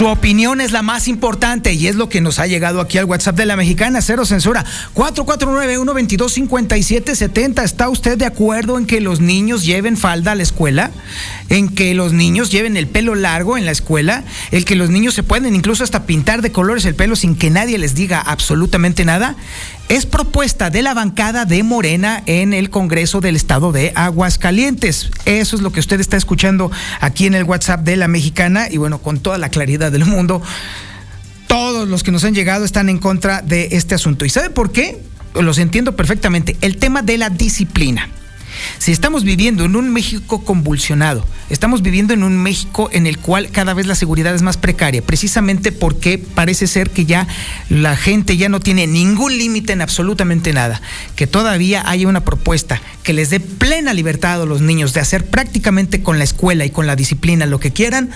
Su 0.02 0.08
opinión 0.08 0.60
es 0.60 0.72
la 0.72 0.82
más 0.82 1.06
importante 1.06 1.74
y 1.74 1.86
es 1.86 1.94
lo 1.94 2.08
que 2.08 2.20
nos 2.20 2.40
ha 2.40 2.48
llegado 2.48 2.80
aquí 2.80 2.98
al 2.98 3.04
WhatsApp 3.04 3.36
de 3.36 3.46
la 3.46 3.54
mexicana, 3.54 4.02
cero 4.02 4.26
censura. 4.26 4.64
449-122-5770. 4.96 7.62
¿Está 7.62 7.88
usted 7.88 8.18
de 8.18 8.26
acuerdo 8.26 8.78
en 8.78 8.86
que 8.86 9.00
los 9.00 9.20
niños 9.20 9.64
lleven 9.64 9.96
falda 9.96 10.32
a 10.32 10.34
la 10.34 10.42
escuela? 10.42 10.90
¿En 11.50 11.68
que 11.68 11.94
los 11.94 12.12
niños 12.12 12.50
lleven 12.50 12.76
el 12.76 12.88
pelo 12.88 13.14
largo 13.14 13.56
en 13.56 13.64
la 13.64 13.70
escuela? 13.70 14.24
¿El 14.50 14.64
que 14.64 14.74
los 14.74 14.90
niños 14.90 15.14
se 15.14 15.22
pueden 15.22 15.54
incluso 15.54 15.84
hasta 15.84 16.04
pintar 16.04 16.42
de 16.42 16.50
colores 16.50 16.84
el 16.84 16.96
pelo 16.96 17.14
sin 17.14 17.36
que 17.36 17.50
nadie 17.50 17.78
les 17.78 17.94
diga 17.94 18.20
absolutamente 18.20 19.04
nada? 19.04 19.36
Es 19.88 20.06
propuesta 20.06 20.70
de 20.70 20.82
la 20.82 20.94
bancada 20.94 21.44
de 21.44 21.62
Morena 21.62 22.22
en 22.26 22.54
el 22.54 22.70
Congreso 22.70 23.20
del 23.20 23.36
Estado 23.36 23.72
de 23.72 23.92
Aguascalientes. 23.94 25.10
Eso 25.24 25.56
es 25.56 25.62
lo 25.62 25.72
que 25.72 25.80
usted 25.80 26.00
está 26.00 26.16
escuchando 26.16 26.70
aquí 27.00 27.26
en 27.26 27.34
el 27.34 27.44
WhatsApp 27.44 27.80
de 27.82 27.96
la 27.96 28.08
mexicana 28.08 28.68
y 28.70 28.78
bueno, 28.78 28.98
con 28.98 29.20
toda 29.20 29.38
la 29.38 29.50
claridad 29.50 29.92
del 29.92 30.04
mundo, 30.04 30.42
todos 31.46 31.88
los 31.88 32.02
que 32.02 32.12
nos 32.12 32.24
han 32.24 32.34
llegado 32.34 32.64
están 32.64 32.88
en 32.88 32.98
contra 32.98 33.42
de 33.42 33.68
este 33.72 33.94
asunto. 33.94 34.24
¿Y 34.24 34.30
sabe 34.30 34.50
por 34.50 34.72
qué? 34.72 35.02
Los 35.34 35.58
entiendo 35.58 35.94
perfectamente. 35.96 36.56
El 36.60 36.78
tema 36.78 37.02
de 37.02 37.18
la 37.18 37.28
disciplina. 37.28 38.08
Si 38.78 38.92
estamos 38.92 39.24
viviendo 39.24 39.64
en 39.64 39.76
un 39.76 39.92
México 39.92 40.44
convulsionado, 40.44 41.26
estamos 41.50 41.82
viviendo 41.82 42.14
en 42.14 42.22
un 42.22 42.36
México 42.36 42.88
en 42.92 43.06
el 43.06 43.18
cual 43.18 43.50
cada 43.50 43.74
vez 43.74 43.86
la 43.86 43.94
seguridad 43.94 44.34
es 44.34 44.42
más 44.42 44.56
precaria, 44.56 45.02
precisamente 45.02 45.72
porque 45.72 46.18
parece 46.18 46.66
ser 46.66 46.90
que 46.90 47.04
ya 47.04 47.26
la 47.68 47.96
gente 47.96 48.36
ya 48.36 48.48
no 48.48 48.60
tiene 48.60 48.86
ningún 48.86 49.36
límite 49.38 49.72
en 49.72 49.82
absolutamente 49.82 50.52
nada, 50.52 50.80
que 51.16 51.26
todavía 51.26 51.88
haya 51.88 52.08
una 52.08 52.24
propuesta 52.24 52.80
que 53.02 53.12
les 53.12 53.30
dé 53.30 53.40
plena 53.40 53.94
libertad 53.94 54.42
a 54.42 54.46
los 54.46 54.60
niños 54.60 54.94
de 54.94 55.00
hacer 55.00 55.26
prácticamente 55.26 56.02
con 56.02 56.18
la 56.18 56.24
escuela 56.24 56.64
y 56.64 56.70
con 56.70 56.86
la 56.86 56.96
disciplina 56.96 57.46
lo 57.46 57.60
que 57.60 57.72
quieran, 57.72 58.10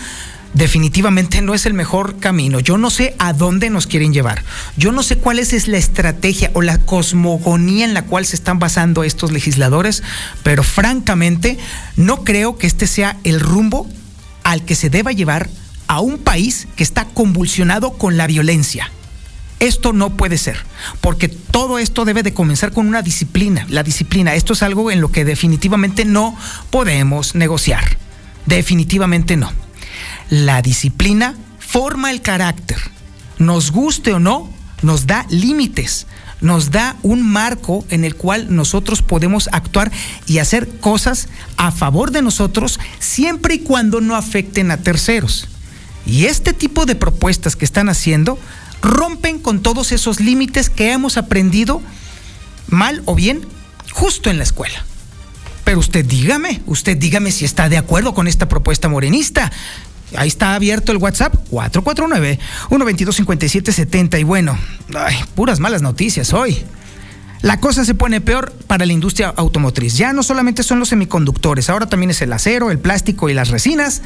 definitivamente 0.56 1.42
no 1.42 1.54
es 1.54 1.66
el 1.66 1.74
mejor 1.74 2.18
camino. 2.18 2.60
Yo 2.60 2.78
no 2.78 2.88
sé 2.88 3.14
a 3.18 3.34
dónde 3.34 3.68
nos 3.68 3.86
quieren 3.86 4.14
llevar. 4.14 4.42
Yo 4.76 4.90
no 4.90 5.02
sé 5.02 5.18
cuál 5.18 5.38
es 5.38 5.68
la 5.68 5.76
estrategia 5.76 6.50
o 6.54 6.62
la 6.62 6.78
cosmogonía 6.78 7.84
en 7.84 7.94
la 7.94 8.06
cual 8.06 8.24
se 8.24 8.36
están 8.36 8.58
basando 8.58 9.04
estos 9.04 9.32
legisladores, 9.32 10.02
pero 10.42 10.62
francamente 10.62 11.58
no 11.96 12.24
creo 12.24 12.56
que 12.56 12.66
este 12.66 12.86
sea 12.86 13.18
el 13.22 13.40
rumbo 13.40 13.86
al 14.44 14.64
que 14.64 14.74
se 14.74 14.88
deba 14.88 15.12
llevar 15.12 15.50
a 15.88 16.00
un 16.00 16.18
país 16.18 16.66
que 16.74 16.82
está 16.82 17.04
convulsionado 17.04 17.92
con 17.92 18.16
la 18.16 18.26
violencia. 18.26 18.90
Esto 19.60 19.92
no 19.92 20.16
puede 20.16 20.38
ser, 20.38 20.56
porque 21.00 21.28
todo 21.28 21.78
esto 21.78 22.04
debe 22.04 22.22
de 22.22 22.34
comenzar 22.34 22.72
con 22.72 22.86
una 22.86 23.02
disciplina. 23.02 23.66
La 23.68 23.82
disciplina, 23.82 24.34
esto 24.34 24.54
es 24.54 24.62
algo 24.62 24.90
en 24.90 25.00
lo 25.00 25.10
que 25.12 25.24
definitivamente 25.24 26.04
no 26.04 26.36
podemos 26.70 27.34
negociar. 27.34 27.98
Definitivamente 28.46 29.36
no. 29.36 29.65
La 30.30 30.62
disciplina 30.62 31.34
forma 31.58 32.10
el 32.10 32.20
carácter. 32.22 32.78
Nos 33.38 33.70
guste 33.70 34.12
o 34.12 34.18
no, 34.18 34.50
nos 34.82 35.06
da 35.06 35.26
límites, 35.30 36.06
nos 36.40 36.70
da 36.70 36.96
un 37.02 37.22
marco 37.22 37.84
en 37.90 38.04
el 38.04 38.14
cual 38.14 38.54
nosotros 38.54 39.02
podemos 39.02 39.48
actuar 39.52 39.92
y 40.26 40.38
hacer 40.38 40.68
cosas 40.80 41.28
a 41.56 41.70
favor 41.70 42.10
de 42.10 42.22
nosotros 42.22 42.80
siempre 42.98 43.54
y 43.54 43.58
cuando 43.60 44.00
no 44.00 44.16
afecten 44.16 44.70
a 44.70 44.78
terceros. 44.78 45.48
Y 46.06 46.26
este 46.26 46.52
tipo 46.52 46.86
de 46.86 46.94
propuestas 46.94 47.56
que 47.56 47.64
están 47.64 47.88
haciendo 47.88 48.38
rompen 48.82 49.38
con 49.38 49.60
todos 49.60 49.92
esos 49.92 50.20
límites 50.20 50.70
que 50.70 50.92
hemos 50.92 51.16
aprendido 51.16 51.82
mal 52.68 53.02
o 53.06 53.14
bien 53.14 53.46
justo 53.92 54.30
en 54.30 54.38
la 54.38 54.44
escuela. 54.44 54.84
Pero 55.64 55.80
usted 55.80 56.04
dígame, 56.04 56.62
usted 56.66 56.96
dígame 56.96 57.32
si 57.32 57.44
está 57.44 57.68
de 57.68 57.76
acuerdo 57.76 58.14
con 58.14 58.28
esta 58.28 58.48
propuesta 58.48 58.88
morenista. 58.88 59.50
Ahí 60.14 60.28
está 60.28 60.54
abierto 60.54 60.92
el 60.92 60.98
WhatsApp 60.98 61.34
449-122-5770. 61.50 64.20
Y 64.20 64.24
bueno, 64.24 64.56
puras 65.34 65.58
malas 65.58 65.82
noticias 65.82 66.32
hoy. 66.32 66.64
La 67.42 67.60
cosa 67.60 67.84
se 67.84 67.94
pone 67.94 68.20
peor 68.20 68.52
para 68.66 68.86
la 68.86 68.92
industria 68.92 69.32
automotriz. 69.36 69.96
Ya 69.96 70.12
no 70.12 70.22
solamente 70.22 70.62
son 70.62 70.78
los 70.78 70.88
semiconductores, 70.88 71.68
ahora 71.70 71.86
también 71.86 72.10
es 72.10 72.22
el 72.22 72.32
acero, 72.32 72.70
el 72.70 72.78
plástico 72.78 73.28
y 73.28 73.34
las 73.34 73.50
resinas 73.50 74.02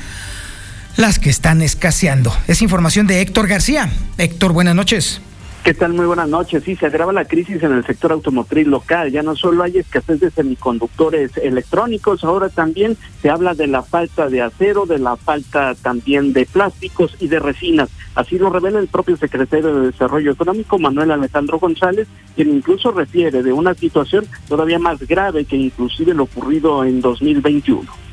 las 0.96 1.18
que 1.18 1.30
están 1.30 1.62
escaseando. 1.62 2.36
Es 2.46 2.62
información 2.62 3.06
de 3.06 3.20
Héctor 3.20 3.46
García. 3.46 3.90
Héctor, 4.18 4.52
buenas 4.52 4.74
noches. 4.74 5.20
¿Qué 5.62 5.74
tal? 5.74 5.92
Muy 5.92 6.06
buenas 6.06 6.28
noches. 6.28 6.64
Sí, 6.64 6.74
se 6.74 6.86
agrava 6.86 7.12
la 7.12 7.26
crisis 7.26 7.62
en 7.62 7.72
el 7.72 7.84
sector 7.84 8.12
automotriz 8.12 8.66
local. 8.66 9.10
Ya 9.10 9.22
no 9.22 9.36
solo 9.36 9.62
hay 9.62 9.76
escasez 9.76 10.18
de 10.18 10.30
semiconductores 10.30 11.36
electrónicos, 11.36 12.24
ahora 12.24 12.48
también 12.48 12.96
se 13.20 13.28
habla 13.28 13.52
de 13.52 13.66
la 13.66 13.82
falta 13.82 14.30
de 14.30 14.40
acero, 14.40 14.86
de 14.86 14.98
la 14.98 15.18
falta 15.18 15.74
también 15.74 16.32
de 16.32 16.46
plásticos 16.46 17.14
y 17.20 17.28
de 17.28 17.40
resinas. 17.40 17.90
Así 18.14 18.38
lo 18.38 18.48
revela 18.48 18.78
el 18.78 18.88
propio 18.88 19.18
secretario 19.18 19.74
de 19.74 19.86
Desarrollo 19.88 20.32
Económico, 20.32 20.78
Manuel 20.78 21.10
Alejandro 21.10 21.58
González, 21.58 22.08
quien 22.34 22.48
incluso 22.48 22.90
refiere 22.90 23.42
de 23.42 23.52
una 23.52 23.74
situación 23.74 24.26
todavía 24.48 24.78
más 24.78 25.06
grave 25.06 25.44
que 25.44 25.56
inclusive 25.56 26.14
lo 26.14 26.22
ocurrido 26.22 26.84
en 26.86 27.02
2021. 27.02 28.09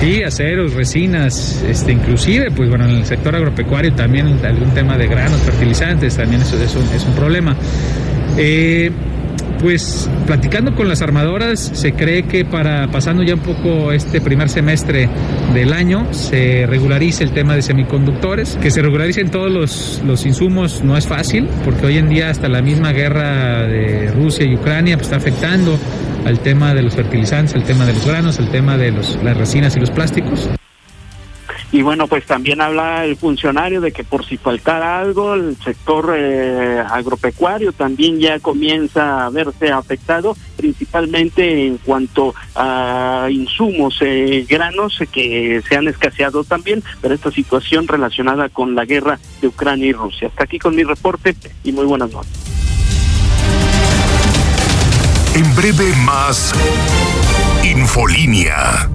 Sí, 0.00 0.22
aceros, 0.22 0.74
resinas, 0.74 1.64
este, 1.66 1.92
inclusive, 1.92 2.50
pues 2.50 2.68
bueno, 2.68 2.84
en 2.84 2.90
el 2.90 3.06
sector 3.06 3.34
agropecuario 3.34 3.94
también 3.94 4.38
algún 4.44 4.70
tema 4.74 4.98
de 4.98 5.06
granos, 5.06 5.40
fertilizantes, 5.40 6.16
también 6.16 6.42
eso, 6.42 6.56
es 6.62 7.04
un 7.04 7.14
problema. 7.14 7.56
Eh, 8.36 8.90
pues 9.58 10.10
platicando 10.26 10.74
con 10.74 10.88
las 10.88 11.02
armadoras, 11.02 11.58
se 11.60 11.92
cree 11.92 12.24
que 12.24 12.44
para 12.44 12.88
pasando 12.88 13.22
ya 13.22 13.34
un 13.34 13.40
poco 13.40 13.92
este 13.92 14.20
primer 14.20 14.48
semestre 14.48 15.08
del 15.54 15.72
año, 15.72 16.12
se 16.12 16.66
regularice 16.66 17.24
el 17.24 17.32
tema 17.32 17.54
de 17.54 17.62
semiconductores, 17.62 18.58
que 18.60 18.70
se 18.70 18.82
regularicen 18.82 19.30
todos 19.30 19.50
los, 19.50 20.02
los 20.06 20.26
insumos 20.26 20.82
no 20.84 20.96
es 20.96 21.06
fácil, 21.06 21.48
porque 21.64 21.86
hoy 21.86 21.98
en 21.98 22.08
día 22.08 22.30
hasta 22.30 22.48
la 22.48 22.60
misma 22.60 22.92
guerra 22.92 23.66
de 23.66 24.10
Rusia 24.12 24.44
y 24.44 24.54
Ucrania 24.54 24.96
pues, 24.96 25.06
está 25.06 25.16
afectando 25.16 25.78
al 26.26 26.40
tema 26.40 26.74
de 26.74 26.82
los 26.82 26.96
fertilizantes, 26.96 27.54
al 27.54 27.64
tema 27.64 27.86
de 27.86 27.92
los 27.94 28.04
granos, 28.04 28.38
al 28.40 28.50
tema 28.50 28.76
de 28.76 28.90
los, 28.90 29.16
las 29.22 29.36
resinas 29.36 29.76
y 29.76 29.80
los 29.80 29.90
plásticos. 29.90 30.50
Y 31.72 31.82
bueno, 31.82 32.06
pues 32.06 32.24
también 32.24 32.60
habla 32.60 33.04
el 33.04 33.16
funcionario 33.16 33.80
de 33.80 33.92
que 33.92 34.02
por 34.02 34.24
si 34.24 34.36
faltara 34.36 34.98
algo, 35.00 35.34
el 35.34 35.56
sector 35.56 36.14
eh, 36.16 36.80
agropecuario 36.88 37.72
también 37.72 38.18
ya 38.18 38.38
comienza 38.38 39.26
a 39.26 39.30
verse 39.30 39.70
afectado, 39.70 40.36
principalmente 40.56 41.66
en 41.66 41.78
cuanto 41.78 42.34
a 42.54 43.28
insumos, 43.30 43.98
eh, 44.00 44.46
granos 44.48 44.98
que 45.12 45.60
se 45.68 45.76
han 45.76 45.88
escaseado 45.88 46.44
también, 46.44 46.82
pero 47.00 47.14
esta 47.14 47.30
situación 47.30 47.88
relacionada 47.88 48.48
con 48.48 48.74
la 48.74 48.84
guerra 48.84 49.18
de 49.40 49.48
Ucrania 49.48 49.88
y 49.88 49.92
Rusia. 49.92 50.28
Hasta 50.28 50.44
aquí 50.44 50.58
con 50.58 50.74
mi 50.74 50.84
reporte 50.84 51.36
y 51.64 51.72
muy 51.72 51.84
buenas 51.84 52.10
noches. 52.12 52.75
En 55.36 55.54
breve 55.54 55.94
más 56.06 56.50
Infolínea. 57.62 58.88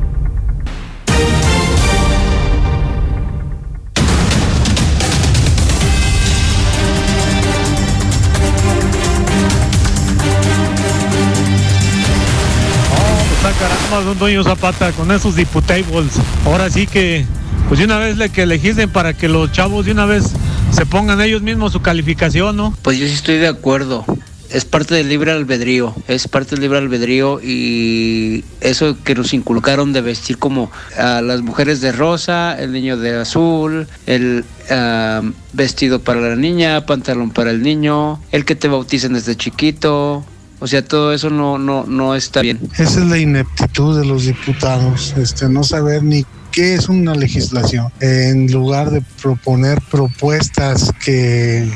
caramba, 13.60 14.02
don 14.02 14.18
Doño 14.18 14.44
Zapata, 14.44 14.92
con 14.94 15.12
esos 15.12 15.36
diputables. 15.36 16.14
Ahora 16.46 16.72
sí 16.72 16.88
que, 16.88 17.24
pues 17.68 17.78
de 17.78 17.86
una 17.86 18.00
vez 18.00 18.18
le 18.18 18.30
que 18.30 18.48
legislen 18.48 18.90
para 18.90 19.14
que 19.14 19.28
los 19.28 19.52
chavos 19.52 19.86
de 19.86 19.92
una 19.92 20.08
vez 20.08 20.32
se 20.72 20.88
pongan 20.88 21.22
ellos 21.22 21.44
mismos 21.44 21.74
su 21.74 21.84
calificación, 21.84 22.58
¿no? 22.58 22.76
Pues 22.82 22.98
yo 22.98 23.06
sí 23.06 23.14
estoy 23.14 23.38
de 23.38 23.48
acuerdo. 23.48 24.06
Es 24.52 24.66
parte 24.66 24.96
del 24.96 25.08
libre 25.10 25.32
albedrío, 25.32 25.96
es 26.08 26.28
parte 26.28 26.52
del 26.52 26.62
libre 26.62 26.80
albedrío 26.80 27.40
y 27.42 28.44
eso 28.60 28.98
que 29.04 29.16
nos 29.16 29.34
inculcaron 29.34 29.94
de 29.94 30.02
vestir 30.02 30.38
como 30.38 30.72
a 30.98 31.22
las 31.22 31.42
mujeres 31.42 31.80
de 31.82 31.92
rosa, 31.92 32.58
el 32.60 32.74
niño 32.74 32.98
de 32.98 33.16
azul, 33.16 33.88
el 34.06 34.44
ah, 34.70 35.22
vestido 35.54 36.00
para 36.00 36.22
la 36.22 36.36
niña, 36.36 36.86
pantalón 36.86 37.32
para 37.32 37.52
el 37.52 37.64
niño, 37.64 38.22
el 38.32 38.46
que 38.46 38.56
te 38.56 38.68
bauticen 38.68 39.14
desde 39.14 39.36
chiquito, 39.36 40.26
o 40.60 40.68
sea, 40.68 40.86
todo 40.86 41.12
eso 41.12 41.32
no, 41.32 41.58
no, 41.58 41.86
no 41.88 42.14
está 42.14 42.42
bien. 42.42 42.60
Esa 42.78 43.00
es 43.00 43.08
la 43.08 43.18
ineptitud 43.18 44.00
de 44.00 44.06
los 44.06 44.26
diputados, 44.26 45.14
este, 45.18 45.50
no 45.50 45.64
saber 45.64 46.04
ni 46.04 46.24
qué 46.52 46.76
es 46.76 46.90
una 46.90 47.16
legislación. 47.16 47.92
En 48.00 48.52
lugar 48.52 48.92
de 48.92 49.02
proponer 49.22 49.82
propuestas 49.90 50.92
que 51.04 51.72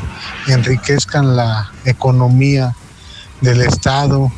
enriquezcan 0.47 1.35
la 1.35 1.71
economía 1.85 2.75
del 3.41 3.61
Estado, 3.61 4.31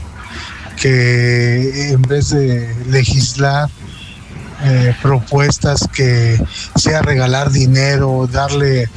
que 0.80 1.90
en 1.90 2.02
vez 2.04 2.30
de 2.30 2.76
legislar 2.90 3.70
eh, 4.64 4.96
propuestas 5.02 5.88
que 5.94 6.42
sea 6.76 7.02
regalar 7.02 7.52
dinero, 7.52 8.28
darle 8.32 8.90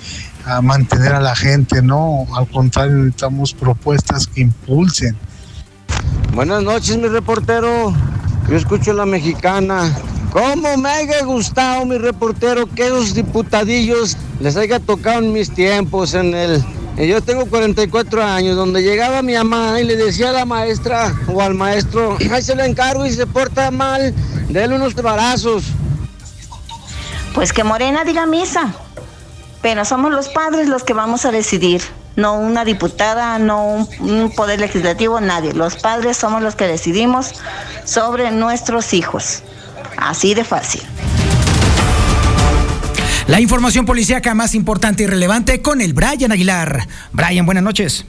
a 0.45 0.61
mantener 0.63 1.15
a 1.15 1.21
la 1.21 1.37
gente, 1.37 1.83
no, 1.83 2.27
al 2.35 2.49
contrario, 2.49 2.97
necesitamos 2.97 3.53
propuestas 3.53 4.27
que 4.27 4.41
impulsen 4.43 5.17
Buenas 6.35 6.63
noches, 6.63 6.97
mi 6.97 7.09
reportero. 7.09 7.93
Yo 8.49 8.57
escucho 8.57 8.93
la 8.93 9.05
mexicana. 9.05 9.93
¿Cómo 10.33 10.77
me 10.77 10.89
haya 10.89 11.25
gustado, 11.25 11.85
mi 11.85 11.99
reportero, 11.99 12.67
que 12.67 12.87
esos 12.87 13.15
diputadillos 13.15 14.17
les 14.39 14.57
haya 14.57 14.79
tocado 14.79 15.19
en 15.19 15.33
mis 15.33 15.53
tiempos 15.53 16.15
en 16.15 16.35
el... 16.35 16.65
Yo 16.97 17.23
tengo 17.23 17.47
44 17.47 18.23
años, 18.23 18.57
donde 18.57 18.83
llegaba 18.83 19.23
mi 19.23 19.35
mamá 19.35 19.81
y 19.81 19.85
le 19.85 19.97
decía 19.97 20.31
a 20.31 20.33
la 20.33 20.45
maestra 20.45 21.15
o 21.33 21.41
al 21.41 21.55
maestro, 21.55 22.19
ahí 22.31 22.43
se 22.43 22.55
lo 22.55 22.63
encargo 22.63 23.07
y 23.07 23.13
se 23.13 23.27
porta 23.27 23.71
mal, 23.71 24.15
déle 24.49 24.77
unos 24.77 24.95
barazos. 24.95 25.65
Pues 27.35 27.53
que 27.53 27.65
Morena 27.65 28.05
diga 28.05 28.27
misa, 28.27 28.75
pero 29.63 29.85
somos 29.85 30.13
los 30.13 30.29
padres 30.29 30.69
los 30.69 30.85
que 30.85 30.93
vamos 30.93 31.25
a 31.25 31.33
decidir 31.33 31.81
no 32.17 32.35
una 32.35 32.65
diputada, 32.65 33.39
no 33.39 33.89
un, 33.99 34.33
poder 34.37 34.61
legislativo, 34.61 35.21
nadie. 35.21 35.53
Los 35.53 35.77
padres 35.77 36.17
somos 36.17 36.43
los 36.43 36.55
que 36.55 36.67
decidimos 36.67 37.33
sobre 37.85 38.31
nuestros 38.31 38.93
hijos. 38.93 39.43
Así 40.01 40.35
de 40.35 40.45
fácil. 40.45 40.83
La 43.27 43.41
información 43.41 43.87
policíaca 43.87 44.35
más 44.35 44.55
importante 44.55 45.05
y 45.05 45.07
relevante 45.07 45.63
con 45.63 45.81
el 45.81 45.93
Brian 45.93 46.33
Aguilar. 46.33 46.89
Brian, 47.13 47.47
buenas 47.47 47.63
noches. 47.63 48.05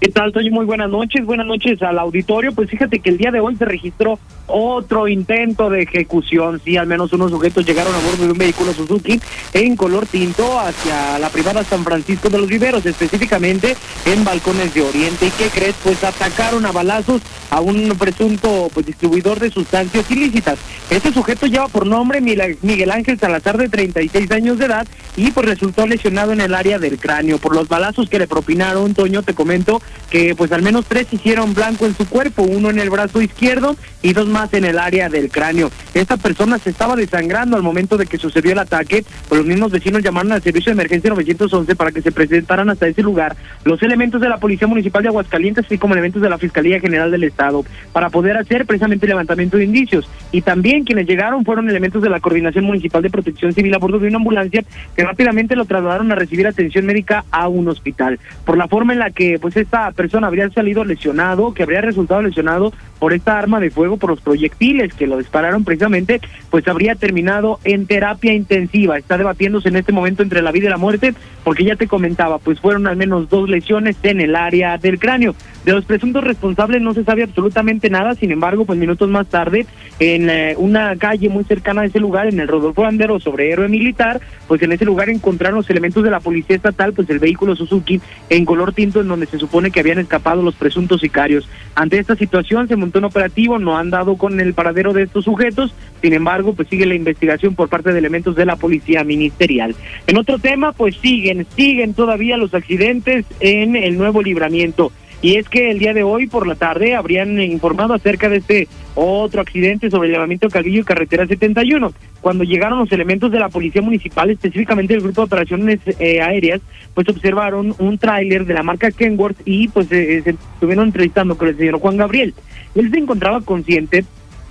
¿Qué 0.00 0.08
tal, 0.08 0.32
Toño? 0.32 0.50
Muy 0.50 0.64
buenas 0.64 0.90
noches. 0.90 1.24
Buenas 1.24 1.46
noches 1.46 1.80
al 1.80 1.96
auditorio. 2.00 2.52
Pues 2.52 2.68
fíjate 2.68 2.98
que 2.98 3.10
el 3.10 3.18
día 3.18 3.30
de 3.30 3.38
hoy 3.38 3.54
se 3.54 3.64
registró 3.64 4.18
otro 4.46 5.08
intento 5.08 5.70
de 5.70 5.82
ejecución. 5.82 6.60
Sí, 6.64 6.76
al 6.76 6.86
menos 6.86 7.12
unos 7.12 7.30
sujetos 7.30 7.64
llegaron 7.64 7.94
a 7.94 7.98
bordo 7.98 8.24
de 8.24 8.32
un 8.32 8.38
vehículo 8.38 8.72
Suzuki 8.72 9.20
en 9.52 9.76
color 9.76 10.06
tinto 10.06 10.58
hacia 10.58 11.18
la 11.18 11.28
privada 11.30 11.64
San 11.64 11.84
Francisco 11.84 12.28
de 12.28 12.38
los 12.38 12.48
Viveros, 12.48 12.84
específicamente 12.86 13.76
en 14.04 14.24
Balcones 14.24 14.74
de 14.74 14.82
Oriente. 14.82 15.26
¿Y 15.26 15.30
qué 15.30 15.48
crees? 15.48 15.74
Pues 15.82 16.02
atacaron 16.04 16.66
a 16.66 16.72
balazos 16.72 17.22
a 17.50 17.60
un 17.60 17.96
presunto 17.98 18.70
pues, 18.72 18.86
distribuidor 18.86 19.38
de 19.38 19.50
sustancias 19.50 20.10
ilícitas. 20.10 20.58
Este 20.90 21.12
sujeto 21.12 21.46
lleva 21.46 21.68
por 21.68 21.86
nombre 21.86 22.20
Miguel 22.20 22.90
Ángel 22.90 23.18
Salazar, 23.18 23.58
de 23.58 23.68
36 23.68 24.30
años 24.30 24.58
de 24.58 24.66
edad, 24.66 24.86
y 25.16 25.30
pues 25.30 25.46
resultó 25.46 25.86
lesionado 25.86 26.32
en 26.32 26.40
el 26.40 26.54
área 26.54 26.78
del 26.78 26.98
cráneo. 26.98 27.38
Por 27.38 27.54
los 27.54 27.68
balazos 27.68 28.08
que 28.08 28.18
le 28.18 28.26
propinaron, 28.26 28.94
Toño, 28.94 29.22
te 29.22 29.34
comento 29.34 29.82
que 30.10 30.34
pues 30.34 30.52
al 30.52 30.62
menos 30.62 30.86
tres 30.86 31.06
hicieron 31.12 31.54
blanco 31.54 31.86
en 31.86 31.96
su 31.96 32.08
cuerpo, 32.08 32.42
uno 32.42 32.70
en 32.70 32.78
el 32.78 32.90
brazo 32.90 33.20
izquierdo 33.20 33.76
y 34.02 34.12
dos 34.14 34.28
más 34.32 34.52
en 34.54 34.64
el 34.64 34.78
área 34.78 35.08
del 35.08 35.30
cráneo. 35.30 35.70
Esta 35.94 36.16
persona 36.16 36.58
se 36.58 36.70
estaba 36.70 36.96
desangrando 36.96 37.56
al 37.56 37.62
momento 37.62 37.96
de 37.96 38.06
que 38.06 38.18
sucedió 38.18 38.52
el 38.52 38.58
ataque, 38.58 39.04
pues 39.28 39.38
los 39.38 39.46
mismos 39.46 39.70
vecinos 39.70 40.02
llamaron 40.02 40.32
al 40.32 40.42
servicio 40.42 40.70
de 40.70 40.74
emergencia 40.74 41.10
911 41.10 41.76
para 41.76 41.92
que 41.92 42.02
se 42.02 42.10
presentaran 42.10 42.70
hasta 42.70 42.88
ese 42.88 43.02
lugar 43.02 43.36
los 43.64 43.82
elementos 43.82 44.20
de 44.20 44.28
la 44.28 44.38
Policía 44.38 44.66
Municipal 44.66 45.02
de 45.02 45.10
Aguascalientes, 45.10 45.66
así 45.66 45.78
como 45.78 45.94
elementos 45.94 46.22
de 46.22 46.30
la 46.30 46.38
Fiscalía 46.38 46.80
General 46.80 47.10
del 47.10 47.24
Estado, 47.24 47.64
para 47.92 48.10
poder 48.10 48.36
hacer 48.36 48.66
precisamente 48.66 49.06
levantamiento 49.06 49.56
de 49.56 49.64
indicios. 49.64 50.08
Y 50.32 50.42
también 50.42 50.84
quienes 50.84 51.06
llegaron 51.06 51.44
fueron 51.44 51.68
elementos 51.68 52.02
de 52.02 52.10
la 52.10 52.20
Coordinación 52.20 52.64
Municipal 52.64 53.02
de 53.02 53.10
Protección 53.10 53.52
Civil 53.52 53.74
a 53.74 53.78
bordo 53.78 53.98
de 53.98 54.08
una 54.08 54.16
ambulancia 54.16 54.64
que 54.96 55.04
rápidamente 55.04 55.56
lo 55.56 55.64
trasladaron 55.64 56.10
a 56.10 56.14
recibir 56.14 56.46
atención 56.46 56.86
médica 56.86 57.24
a 57.30 57.48
un 57.48 57.68
hospital. 57.68 58.18
Por 58.44 58.56
la 58.56 58.68
forma 58.68 58.92
en 58.92 58.98
la 58.98 59.10
que 59.10 59.38
pues 59.40 59.56
esta 59.56 59.90
persona 59.92 60.26
habría 60.26 60.48
salido 60.50 60.84
lesionado, 60.84 61.54
que 61.54 61.62
habría 61.62 61.80
resultado 61.80 62.22
lesionado 62.22 62.72
por 62.98 63.12
esta 63.12 63.38
arma 63.38 63.60
de 63.60 63.70
fuego, 63.70 63.96
por 63.96 64.10
los 64.10 64.20
proyectiles 64.22 64.94
que 64.94 65.06
lo 65.06 65.18
dispararon 65.18 65.64
precisamente, 65.64 66.20
pues 66.50 66.66
habría 66.68 66.94
terminado 66.94 67.58
en 67.64 67.86
terapia 67.86 68.32
intensiva. 68.32 68.98
Está 68.98 69.18
debatiéndose 69.18 69.68
en 69.68 69.76
este 69.76 69.92
momento 69.92 70.22
entre 70.22 70.42
la 70.42 70.52
vida 70.52 70.66
y 70.66 70.70
la 70.70 70.76
muerte, 70.76 71.14
porque 71.44 71.64
ya 71.64 71.76
te 71.76 71.88
comentaba, 71.88 72.38
pues 72.38 72.60
fueron 72.60 72.86
al 72.86 72.96
menos 72.96 73.28
dos 73.28 73.48
lesiones 73.48 73.96
en 74.02 74.20
el 74.20 74.36
área 74.36 74.78
del 74.78 74.98
cráneo. 74.98 75.34
De 75.64 75.72
los 75.72 75.84
presuntos 75.84 76.24
responsables 76.24 76.82
no 76.82 76.92
se 76.92 77.04
sabe 77.04 77.22
absolutamente 77.22 77.88
nada, 77.88 78.16
sin 78.16 78.32
embargo, 78.32 78.64
pues 78.64 78.78
minutos 78.78 79.08
más 79.08 79.28
tarde, 79.28 79.64
en 80.00 80.28
eh, 80.28 80.54
una 80.58 80.96
calle 80.96 81.28
muy 81.28 81.44
cercana 81.44 81.82
a 81.82 81.84
ese 81.84 82.00
lugar, 82.00 82.26
en 82.26 82.40
el 82.40 82.48
Rodolfo 82.48 82.84
Andero, 82.84 83.20
sobre 83.20 83.52
héroe 83.52 83.68
militar, 83.68 84.20
pues 84.48 84.60
en 84.62 84.72
ese 84.72 84.84
lugar 84.84 85.08
encontraron 85.08 85.58
los 85.58 85.70
elementos 85.70 86.02
de 86.02 86.10
la 86.10 86.18
policía 86.18 86.56
estatal, 86.56 86.92
pues 86.92 87.08
el 87.10 87.20
vehículo 87.20 87.54
Suzuki 87.54 88.00
en 88.28 88.44
color 88.44 88.72
tinto, 88.72 89.00
en 89.00 89.08
donde 89.08 89.26
se 89.26 89.38
supone 89.38 89.70
que 89.70 89.78
habían 89.78 89.98
escapado 89.98 90.42
los 90.42 90.56
presuntos 90.56 91.00
sicarios. 91.00 91.48
Ante 91.76 91.98
esta 91.98 92.16
situación 92.16 92.66
se 92.66 92.76
montó 92.76 92.98
un 92.98 93.04
operativo, 93.04 93.58
no 93.60 93.78
han 93.78 93.90
dado 93.90 94.11
con 94.16 94.40
el 94.40 94.54
paradero 94.54 94.92
de 94.92 95.02
estos 95.02 95.24
sujetos, 95.24 95.74
sin 96.00 96.12
embargo, 96.12 96.54
pues 96.54 96.68
sigue 96.68 96.86
la 96.86 96.94
investigación 96.94 97.54
por 97.54 97.68
parte 97.68 97.92
de 97.92 97.98
elementos 97.98 98.34
de 98.34 98.46
la 98.46 98.56
policía 98.56 99.04
ministerial. 99.04 99.74
En 100.06 100.16
otro 100.16 100.38
tema, 100.38 100.72
pues 100.72 100.96
siguen, 100.96 101.46
siguen 101.56 101.94
todavía 101.94 102.36
los 102.36 102.54
accidentes 102.54 103.24
en 103.40 103.76
el 103.76 103.96
nuevo 103.96 104.22
libramiento. 104.22 104.92
Y 105.22 105.36
es 105.36 105.48
que 105.48 105.70
el 105.70 105.78
día 105.78 105.94
de 105.94 106.02
hoy 106.02 106.26
por 106.26 106.48
la 106.48 106.56
tarde 106.56 106.96
habrían 106.96 107.40
informado 107.40 107.94
acerca 107.94 108.28
de 108.28 108.38
este 108.38 108.68
otro 108.96 109.40
accidente 109.40 109.88
sobre 109.88 110.08
el 110.08 110.14
llamamiento 110.14 110.50
Calvillo 110.50 110.80
y 110.80 110.84
carretera 110.84 111.28
71. 111.28 111.92
Cuando 112.20 112.42
llegaron 112.42 112.80
los 112.80 112.90
elementos 112.90 113.30
de 113.30 113.38
la 113.38 113.48
policía 113.48 113.82
municipal, 113.82 114.30
específicamente 114.30 114.94
el 114.94 115.00
grupo 115.00 115.20
de 115.20 115.26
operaciones 115.26 115.78
eh, 116.00 116.20
aéreas, 116.20 116.60
pues 116.92 117.08
observaron 117.08 117.72
un 117.78 117.98
tráiler 117.98 118.44
de 118.44 118.54
la 118.54 118.64
marca 118.64 118.90
Kenworth 118.90 119.40
y 119.44 119.68
pues 119.68 119.90
eh, 119.92 120.22
se 120.24 120.30
estuvieron 120.30 120.86
entrevistando 120.86 121.38
con 121.38 121.48
el 121.48 121.56
señor 121.56 121.78
Juan 121.78 121.98
Gabriel. 121.98 122.34
Él 122.74 122.90
se 122.90 122.98
encontraba 122.98 123.40
consciente 123.42 124.04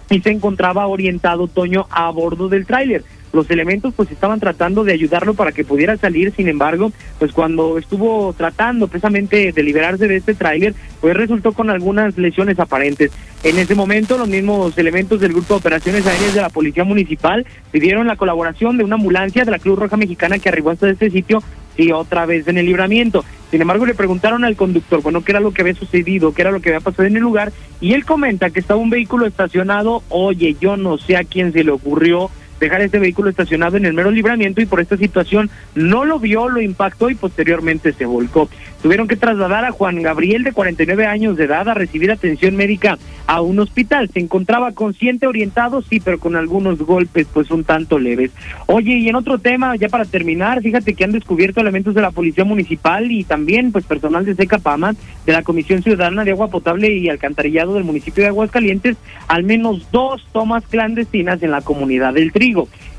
y 0.10 0.22
se 0.22 0.32
encontraba 0.32 0.88
orientado, 0.88 1.50
Toño, 1.50 1.86
a 1.92 2.10
bordo 2.12 2.48
del 2.48 2.66
tráiler 2.66 3.04
los 3.34 3.50
elementos 3.50 3.94
pues 3.96 4.12
estaban 4.12 4.40
tratando 4.40 4.84
de 4.84 4.94
ayudarlo 4.94 5.34
para 5.34 5.52
que 5.52 5.64
pudiera 5.64 5.98
salir, 5.98 6.34
sin 6.36 6.48
embargo, 6.48 6.92
pues 7.20 7.32
cuando 7.32 7.78
estuvo 7.78 8.34
tratando 8.34 8.88
precisamente 8.88 9.52
de 9.52 9.64
liberarse 9.64 10.08
de 10.08 10.18
este 10.18 10.34
tráiler, 10.34 10.74
pues 11.00 11.16
resultó 11.16 11.52
con 11.54 11.70
algunas 11.70 12.18
lesiones 12.18 12.60
aparentes. 12.60 13.12
En 13.44 13.58
ese 13.58 13.74
momento, 13.76 14.18
los 14.18 14.28
mismos 14.28 14.78
elementos 14.78 15.20
del 15.20 15.34
Grupo 15.34 15.56
de 15.56 15.60
Operaciones 15.60 16.06
Aéreas 16.06 16.36
de 16.36 16.42
la 16.42 16.50
Policía 16.50 16.84
Municipal 16.84 17.46
pidieron 17.72 18.08
la 18.08 18.16
colaboración 18.16 18.78
de 18.78 18.84
una 18.84 18.96
ambulancia 18.96 19.46
de 19.46 19.52
la 19.52 19.60
Cruz 19.60 19.80
Roja 19.80 19.98
Mexicana 19.98 20.38
que 20.38 20.50
arribó 20.50 20.70
hasta 20.70 20.90
este 20.90 21.10
sitio 21.10 21.42
y 21.78 21.92
otra 21.92 22.26
vez 22.26 22.48
en 22.48 22.58
el 22.58 22.66
libramiento. 22.66 23.24
Sin 23.50 23.62
embargo, 23.62 23.86
le 23.86 23.96
preguntaron 23.96 24.44
al 24.44 24.56
conductor, 24.56 25.02
bueno, 25.02 25.24
qué 25.24 25.32
era 25.32 25.40
lo 25.40 25.52
que 25.52 25.62
había 25.62 25.74
sucedido, 25.74 26.34
qué 26.34 26.42
era 26.42 26.52
lo 26.52 26.62
que 26.62 26.70
había 26.70 26.80
pasado 26.80 27.08
en 27.08 27.18
el 27.18 27.24
lugar, 27.24 27.52
y 27.80 27.94
él 27.94 28.06
comenta 28.06 28.50
que 28.50 28.60
estaba 28.60 28.80
un 28.80 28.90
vehículo 28.90 29.26
estacionado, 29.26 30.04
oye, 30.10 30.56
yo 30.60 30.78
no 30.78 30.98
sé 30.98 31.18
a 31.18 31.24
quién 31.24 31.52
se 31.52 31.64
le 31.64 31.72
ocurrió 31.72 32.30
dejar 32.66 32.82
este 32.82 33.00
vehículo 33.00 33.30
estacionado 33.30 33.76
en 33.76 33.86
el 33.86 33.94
mero 33.94 34.12
libramiento 34.12 34.62
y 34.62 34.66
por 34.66 34.80
esta 34.80 34.96
situación 34.96 35.50
no 35.76 36.06
lo 36.06 36.20
vio, 36.20 36.48
lo 36.48 36.62
impactó 36.62 37.10
y 37.10 37.16
posteriormente 37.16 37.92
se 37.92 38.06
volcó. 38.06 38.50
Tuvieron 38.82 39.08
que 39.08 39.16
trasladar 39.16 39.66
a 39.66 39.72
Juan 39.72 40.02
Gabriel 40.02 40.44
de 40.44 40.54
49 40.54 41.06
años 41.06 41.38
de 41.38 41.44
edad 41.44 41.68
a 41.70 41.74
recibir 41.74 42.12
atención 42.12 42.56
médica 42.56 42.98
a 43.28 43.42
un 43.42 43.60
hospital. 43.60 44.10
Se 44.12 44.20
encontraba 44.20 44.72
consciente, 44.72 45.28
orientado, 45.28 45.82
sí, 45.82 46.00
pero 46.00 46.20
con 46.20 46.36
algunos 46.36 46.80
golpes 46.80 47.28
pues 47.32 47.52
un 47.52 47.64
tanto 47.64 48.00
leves. 48.00 48.32
Oye, 48.66 48.98
y 48.98 49.10
en 49.10 49.16
otro 49.16 49.38
tema, 49.38 49.76
ya 49.76 49.90
para 49.90 50.06
terminar, 50.06 50.62
fíjate 50.62 50.94
que 50.94 51.04
han 51.04 51.12
descubierto 51.12 51.62
elementos 51.62 51.94
de 51.94 52.02
la 52.02 52.12
Policía 52.12 52.44
Municipal 52.44 53.12
y 53.12 53.24
también 53.24 53.72
pues 53.72 53.86
personal 53.86 54.26
de 54.26 54.36
Secapama, 54.36 54.96
de 55.26 55.32
la 55.34 55.44
Comisión 55.44 55.84
Ciudadana 55.84 56.24
de 56.24 56.32
Agua 56.32 56.50
Potable 56.50 56.92
y 56.92 57.10
Alcantarillado 57.10 57.76
del 57.76 57.84
municipio 57.84 58.24
de 58.24 58.30
Aguascalientes, 58.30 58.98
al 59.28 59.44
menos 59.44 59.88
dos 59.92 60.26
tomas 60.32 60.64
clandestinas 60.66 61.44
en 61.44 61.52
la 61.52 61.62
comunidad 61.62 62.14
del 62.14 62.32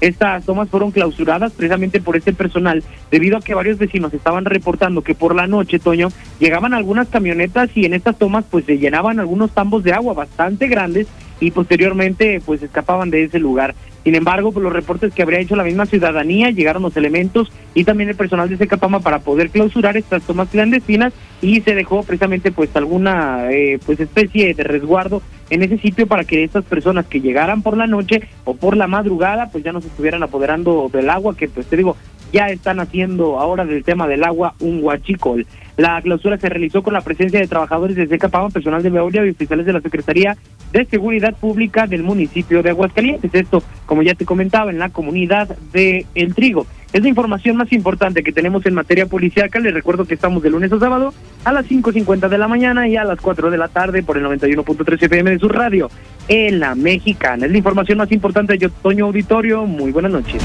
Estas 0.00 0.44
tomas 0.44 0.68
fueron 0.68 0.90
clausuradas 0.90 1.52
precisamente 1.52 2.00
por 2.00 2.16
este 2.16 2.32
personal, 2.32 2.82
debido 3.10 3.36
a 3.36 3.40
que 3.40 3.54
varios 3.54 3.78
vecinos 3.78 4.12
estaban 4.12 4.44
reportando 4.44 5.02
que 5.02 5.14
por 5.14 5.34
la 5.34 5.46
noche, 5.46 5.78
Toño, 5.78 6.08
llegaban 6.40 6.74
algunas 6.74 7.08
camionetas 7.08 7.70
y 7.74 7.84
en 7.84 7.94
estas 7.94 8.18
tomas 8.18 8.44
pues 8.50 8.64
se 8.64 8.78
llenaban 8.78 9.20
algunos 9.20 9.52
tambos 9.52 9.84
de 9.84 9.92
agua 9.92 10.14
bastante 10.14 10.66
grandes 10.68 11.06
y 11.40 11.50
posteriormente 11.50 12.40
pues 12.44 12.62
escapaban 12.62 13.10
de 13.10 13.24
ese 13.24 13.38
lugar. 13.38 13.74
Sin 14.04 14.14
embargo, 14.14 14.52
por 14.52 14.62
los 14.62 14.72
reportes 14.72 15.14
que 15.14 15.22
habría 15.22 15.38
hecho 15.38 15.54
la 15.54 15.64
misma 15.64 15.86
ciudadanía, 15.86 16.50
llegaron 16.50 16.82
los 16.82 16.96
elementos 16.96 17.52
y 17.74 17.84
también 17.84 18.10
el 18.10 18.16
personal 18.16 18.48
de 18.48 18.56
Secapama 18.56 19.00
para 19.00 19.20
poder 19.20 19.50
clausurar 19.50 19.96
estas 19.96 20.22
tomas 20.22 20.48
clandestinas 20.48 21.12
y 21.40 21.60
se 21.60 21.74
dejó 21.74 22.02
precisamente 22.02 22.52
pues 22.52 22.74
alguna 22.74 23.50
eh, 23.50 23.78
pues 23.84 24.00
especie 24.00 24.54
de 24.54 24.64
resguardo 24.64 25.22
en 25.50 25.62
ese 25.62 25.78
sitio 25.78 26.06
para 26.06 26.24
que 26.24 26.44
estas 26.44 26.64
personas 26.64 27.06
que 27.06 27.20
llegaran 27.20 27.62
por 27.62 27.76
la 27.76 27.86
noche 27.86 28.28
o 28.44 28.54
por 28.54 28.76
la 28.76 28.86
madrugada 28.86 29.50
pues 29.50 29.64
ya 29.64 29.72
no 29.72 29.80
se 29.80 29.88
estuvieran 29.88 30.22
apoderando 30.22 30.90
del 30.92 31.10
agua 31.10 31.36
que 31.36 31.48
pues 31.48 31.66
te 31.66 31.76
digo 31.76 31.96
ya 32.32 32.46
están 32.46 32.80
haciendo 32.80 33.38
ahora 33.38 33.64
del 33.64 33.84
tema 33.84 34.08
del 34.08 34.24
agua 34.24 34.54
un 34.60 34.82
huachicol. 34.82 35.46
La 35.76 36.00
clausura 36.02 36.36
se 36.38 36.48
realizó 36.48 36.82
con 36.82 36.92
la 36.92 37.00
presencia 37.00 37.40
de 37.40 37.46
trabajadores 37.46 37.96
de 37.96 38.06
Secapama, 38.06 38.50
personal 38.50 38.82
de 38.82 38.90
Veolia 38.90 39.24
y 39.24 39.30
oficiales 39.30 39.64
de 39.64 39.72
la 39.72 39.80
Secretaría 39.80 40.36
de 40.72 40.84
Seguridad 40.84 41.34
Pública 41.34 41.86
del 41.86 42.02
municipio 42.02 42.62
de 42.62 42.70
Aguascalientes. 42.70 43.34
Esto, 43.34 43.62
como 43.86 44.02
ya 44.02 44.14
te 44.14 44.24
comentaba, 44.24 44.70
en 44.70 44.78
la 44.78 44.90
comunidad 44.90 45.56
de 45.72 46.06
El 46.14 46.34
Trigo. 46.34 46.66
Es 46.92 47.02
la 47.02 47.08
información 47.08 47.56
más 47.56 47.72
importante 47.72 48.22
que 48.22 48.32
tenemos 48.32 48.66
en 48.66 48.74
materia 48.74 49.06
policíaca. 49.06 49.58
Les 49.60 49.72
recuerdo 49.72 50.04
que 50.04 50.12
estamos 50.12 50.42
de 50.42 50.50
lunes 50.50 50.70
a 50.72 50.78
sábado 50.78 51.14
a 51.44 51.52
las 51.52 51.66
5.50 51.66 52.28
de 52.28 52.38
la 52.38 52.48
mañana 52.48 52.86
y 52.86 52.96
a 52.96 53.04
las 53.04 53.18
4 53.18 53.50
de 53.50 53.56
la 53.56 53.68
tarde 53.68 54.02
por 54.02 54.18
el 54.18 54.24
91.3 54.24 55.02
FM 55.02 55.30
de 55.30 55.38
su 55.38 55.48
radio 55.48 55.90
en 56.28 56.60
la 56.60 56.74
mexicana. 56.74 57.46
Es 57.46 57.52
la 57.52 57.58
información 57.58 57.96
más 57.96 58.12
importante 58.12 58.58
de 58.58 58.68
Toño 58.68 59.06
Auditorio. 59.06 59.64
Muy 59.64 59.90
buenas 59.90 60.12
noches. 60.12 60.42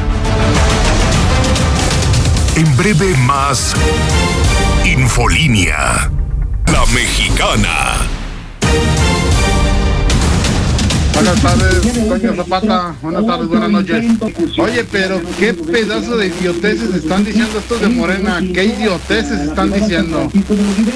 En 2.57 2.75
breve 2.75 3.15
más 3.27 3.75
Infolínea. 4.83 6.09
La 6.73 6.85
mexicana. 6.87 8.26
Buenas 11.17 11.41
tardes, 11.41 11.81
Toño 12.07 12.35
Zapata. 12.35 12.95
Buenas 13.01 13.25
tardes, 13.25 13.47
buenas 13.47 13.71
noches. 13.71 14.05
Oye, 14.59 14.83
pero 14.91 15.19
qué 15.39 15.51
pedazo 15.51 16.15
de 16.15 16.27
idioteces 16.27 16.93
están 16.93 17.25
diciendo 17.25 17.57
estos 17.57 17.81
de 17.81 17.87
Morena. 17.87 18.39
Qué 18.53 18.65
idioteces 18.65 19.39
están 19.39 19.73
diciendo. 19.73 20.31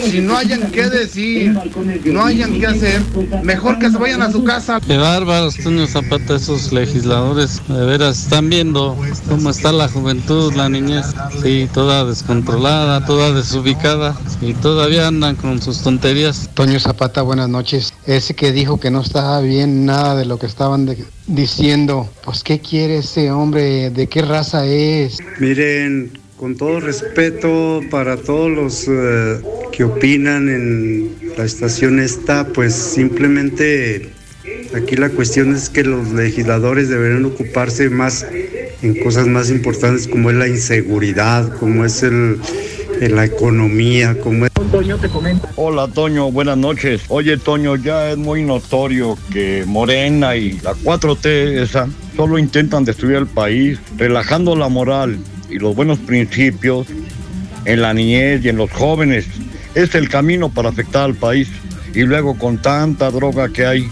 Si 0.03 0.19
no 0.19 0.37
hayan 0.37 0.69
qué 0.69 0.91
decir, 0.91 1.57
no 2.05 2.23
hayan 2.23 2.59
qué 2.59 2.67
hacer, 2.67 3.01
mejor 3.41 3.79
que 3.79 3.89
se 3.89 3.97
vayan 3.97 4.21
a 4.21 4.31
su 4.31 4.43
casa. 4.43 4.79
Qué 4.85 4.95
bárbaros, 4.95 5.57
Toño 5.57 5.87
Zapata, 5.87 6.35
esos 6.35 6.71
legisladores. 6.71 7.59
De 7.67 7.83
veras, 7.83 8.19
están 8.19 8.47
viendo 8.47 8.95
cómo 9.27 9.49
está 9.49 9.71
la 9.71 9.87
juventud, 9.87 10.53
la 10.53 10.69
niñez. 10.69 11.07
Sí, 11.41 11.67
toda 11.73 12.05
descontrolada, 12.05 13.03
toda 13.07 13.33
desubicada. 13.33 14.15
Y 14.39 14.53
todavía 14.53 15.07
andan 15.07 15.35
con 15.35 15.59
sus 15.63 15.81
tonterías. 15.81 16.47
Toño 16.53 16.79
Zapata, 16.79 17.23
buenas 17.23 17.49
noches. 17.49 17.91
Ese 18.05 18.35
que 18.35 18.51
dijo 18.51 18.79
que 18.79 18.91
no 18.91 19.01
estaba 19.01 19.41
bien 19.41 19.87
nada 19.87 20.10
de 20.15 20.25
lo 20.25 20.37
que 20.37 20.45
estaban 20.45 20.89
diciendo. 21.27 22.09
Pues, 22.23 22.43
¿qué 22.43 22.59
quiere 22.59 22.97
ese 22.97 23.31
hombre? 23.31 23.89
¿De 23.89 24.07
qué 24.07 24.21
raza 24.21 24.65
es? 24.65 25.17
Miren, 25.39 26.11
con 26.37 26.57
todo 26.57 26.79
respeto 26.79 27.81
para 27.91 28.17
todos 28.17 28.49
los 28.49 28.87
eh, 28.87 29.41
que 29.71 29.83
opinan 29.83 30.49
en 30.49 31.15
la 31.37 31.45
estación 31.45 31.99
esta, 31.99 32.47
pues 32.47 32.73
simplemente 32.73 34.09
aquí 34.75 34.95
la 34.95 35.09
cuestión 35.09 35.55
es 35.55 35.69
que 35.69 35.83
los 35.83 36.11
legisladores 36.11 36.89
deberían 36.89 37.25
ocuparse 37.25 37.89
más 37.89 38.25
en 38.81 38.95
cosas 39.03 39.27
más 39.27 39.49
importantes 39.51 40.07
como 40.07 40.31
es 40.31 40.35
la 40.35 40.47
inseguridad, 40.47 41.57
como 41.57 41.85
es 41.85 42.01
el 42.03 42.39
en 43.01 43.15
la 43.15 43.25
economía, 43.25 44.15
como 44.19 44.45
es... 44.45 44.51
Toño 44.71 44.97
te 44.97 45.09
comenta. 45.09 45.49
Hola 45.55 45.87
Toño, 45.87 46.31
buenas 46.31 46.57
noches. 46.57 47.01
Oye 47.09 47.35
Toño, 47.37 47.75
ya 47.75 48.11
es 48.11 48.17
muy 48.17 48.43
notorio 48.43 49.17
que 49.33 49.65
Morena 49.67 50.35
y 50.35 50.53
la 50.59 50.73
4T 50.75 51.61
esa 51.61 51.89
solo 52.15 52.37
intentan 52.37 52.85
destruir 52.85 53.17
el 53.17 53.27
país, 53.27 53.79
relajando 53.97 54.55
la 54.55 54.69
moral 54.69 55.17
y 55.49 55.57
los 55.57 55.75
buenos 55.75 55.99
principios 55.99 56.87
en 57.65 57.81
la 57.81 57.93
niñez 57.93 58.45
y 58.45 58.49
en 58.49 58.57
los 58.57 58.71
jóvenes. 58.71 59.25
Es 59.75 59.95
el 59.95 60.07
camino 60.07 60.49
para 60.49 60.69
afectar 60.69 61.03
al 61.03 61.15
país. 61.15 61.49
Y 61.93 62.03
luego 62.03 62.37
con 62.37 62.61
tanta 62.61 63.11
droga 63.11 63.49
que 63.49 63.65
hay, 63.65 63.89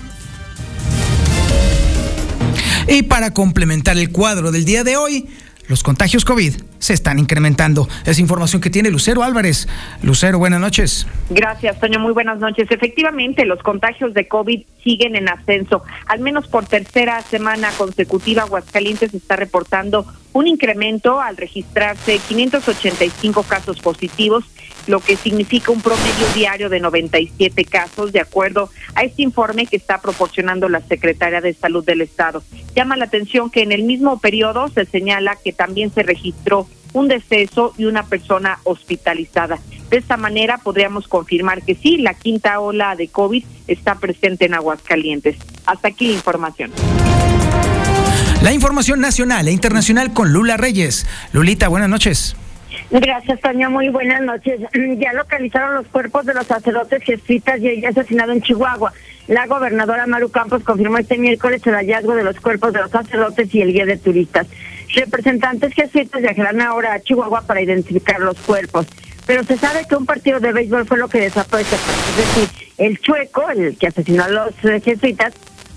y 2.92 3.04
para 3.04 3.34
complementar 3.34 3.98
el 3.98 4.10
cuadro 4.10 4.52
del 4.52 4.66
día 4.66 4.84
de 4.84 4.98
hoy, 4.98 5.28
los 5.70 5.84
contagios 5.84 6.26
COVID 6.26 6.56
se 6.80 6.94
están 6.94 7.20
incrementando. 7.20 7.88
Es 8.04 8.18
información 8.18 8.60
que 8.60 8.72
tiene 8.72 8.90
Lucero 8.90 9.22
Álvarez. 9.22 9.68
Lucero, 10.02 10.40
buenas 10.40 10.60
noches. 10.60 11.06
Gracias, 11.30 11.80
Toño. 11.80 12.00
Muy 12.00 12.12
buenas 12.12 12.40
noches. 12.40 12.68
Efectivamente, 12.72 13.46
los 13.46 13.60
contagios 13.60 14.16
de 14.16 14.28
COVID 14.28 14.64
siguen 14.84 15.16
en 15.16 15.30
ascenso. 15.30 15.84
Al 16.08 16.22
menos 16.22 16.48
por 16.48 16.66
tercera 16.66 17.22
semana 17.22 17.70
consecutiva, 17.78 18.44
Aguascalientes 18.44 19.14
está 19.14 19.36
reportando 19.36 20.08
un 20.34 20.48
incremento 20.48 21.22
al 21.22 21.38
registrarse 21.38 22.20
585 22.28 23.44
casos 23.44 23.80
positivos, 23.80 24.46
lo 24.90 25.00
que 25.00 25.16
significa 25.16 25.72
un 25.72 25.82
promedio 25.82 26.28
diario 26.34 26.68
de 26.68 26.80
97 26.80 27.64
casos, 27.66 28.12
de 28.12 28.22
acuerdo 28.22 28.72
a 28.96 29.04
este 29.04 29.22
informe 29.22 29.68
que 29.68 29.78
está 29.78 30.02
proporcionando 30.02 30.68
la 30.68 30.82
Secretaria 30.82 31.42
de 31.42 31.54
Salud 31.54 31.86
del 31.86 32.02
Estado. 32.02 32.42
Llama 32.76 32.98
la 32.98 33.06
atención 33.06 33.52
que 33.52 33.62
en 33.62 33.72
el 33.72 33.84
mismo 33.84 34.20
periodo 34.20 34.68
se 34.70 34.86
señala 34.86 35.38
que 35.44 35.54
también 35.54 35.94
se 35.94 36.02
registró 36.02 36.68
un 36.94 37.08
deceso 37.08 37.76
y 37.78 37.86
una 37.86 38.08
persona 38.08 38.58
hospitalizada. 38.64 39.60
De 39.92 39.98
esta 39.98 40.18
manera 40.18 40.58
podríamos 40.58 41.08
confirmar 41.08 41.62
que 41.62 41.76
sí, 41.76 41.98
la 41.98 42.16
quinta 42.16 42.60
ola 42.60 42.96
de 42.96 43.10
COVID 43.10 43.46
está 43.68 43.96
presente 43.96 44.46
en 44.46 44.56
Aguascalientes. 44.56 45.38
Hasta 45.68 45.90
aquí 45.90 46.08
la 46.08 46.14
información. 46.14 46.72
La 48.42 48.54
información 48.54 49.02
nacional 49.02 49.48
e 49.48 49.52
internacional 49.52 50.14
con 50.14 50.34
Lula 50.34 50.58
Reyes. 50.58 51.06
Lulita, 51.32 51.68
buenas 51.68 51.90
noches. 51.90 52.36
Gracias, 52.92 53.40
Toño. 53.40 53.70
Muy 53.70 53.90
buenas 53.90 54.22
noches. 54.22 54.62
Ya 54.98 55.14
localizaron 55.14 55.76
los 55.76 55.88
cuerpos 55.88 56.26
de 56.26 56.34
los 56.34 56.48
sacerdotes 56.48 57.04
jesuitas 57.04 57.60
y 57.60 57.68
el 57.68 57.86
asesinado 57.86 58.32
en 58.32 58.42
Chihuahua. 58.42 58.94
La 59.28 59.46
gobernadora 59.46 60.08
Maru 60.08 60.30
Campos 60.30 60.64
confirmó 60.64 60.98
este 60.98 61.20
miércoles 61.20 61.66
el 61.68 61.76
hallazgo 61.76 62.16
de 62.16 62.24
los 62.24 62.40
cuerpos 62.40 62.74
de 62.74 62.80
los 62.80 62.90
sacerdotes 62.90 63.54
y 63.54 63.62
el 63.62 63.74
guía 63.74 63.86
de 63.86 63.98
turistas. 63.98 64.48
Representantes 64.96 65.74
jesuitas 65.76 66.20
viajarán 66.20 66.62
ahora 66.62 66.94
a 66.94 67.00
Chihuahua 67.00 67.42
para 67.42 67.62
identificar 67.62 68.20
los 68.20 68.40
cuerpos. 68.40 68.88
Pero 69.28 69.44
se 69.44 69.58
sabe 69.58 69.86
que 69.88 69.96
un 69.96 70.08
partido 70.08 70.40
de 70.40 70.52
béisbol 70.52 70.88
fue 70.88 70.98
lo 70.98 71.08
que 71.08 71.22
desapareció. 71.22 71.78
Es 71.78 72.18
decir, 72.18 72.70
el 72.80 73.00
chueco, 73.00 73.52
el 73.52 73.78
que 73.78 73.86
asesinó 73.86 74.24
a 74.24 74.30
los 74.30 74.56
jesuitas, 74.84 75.34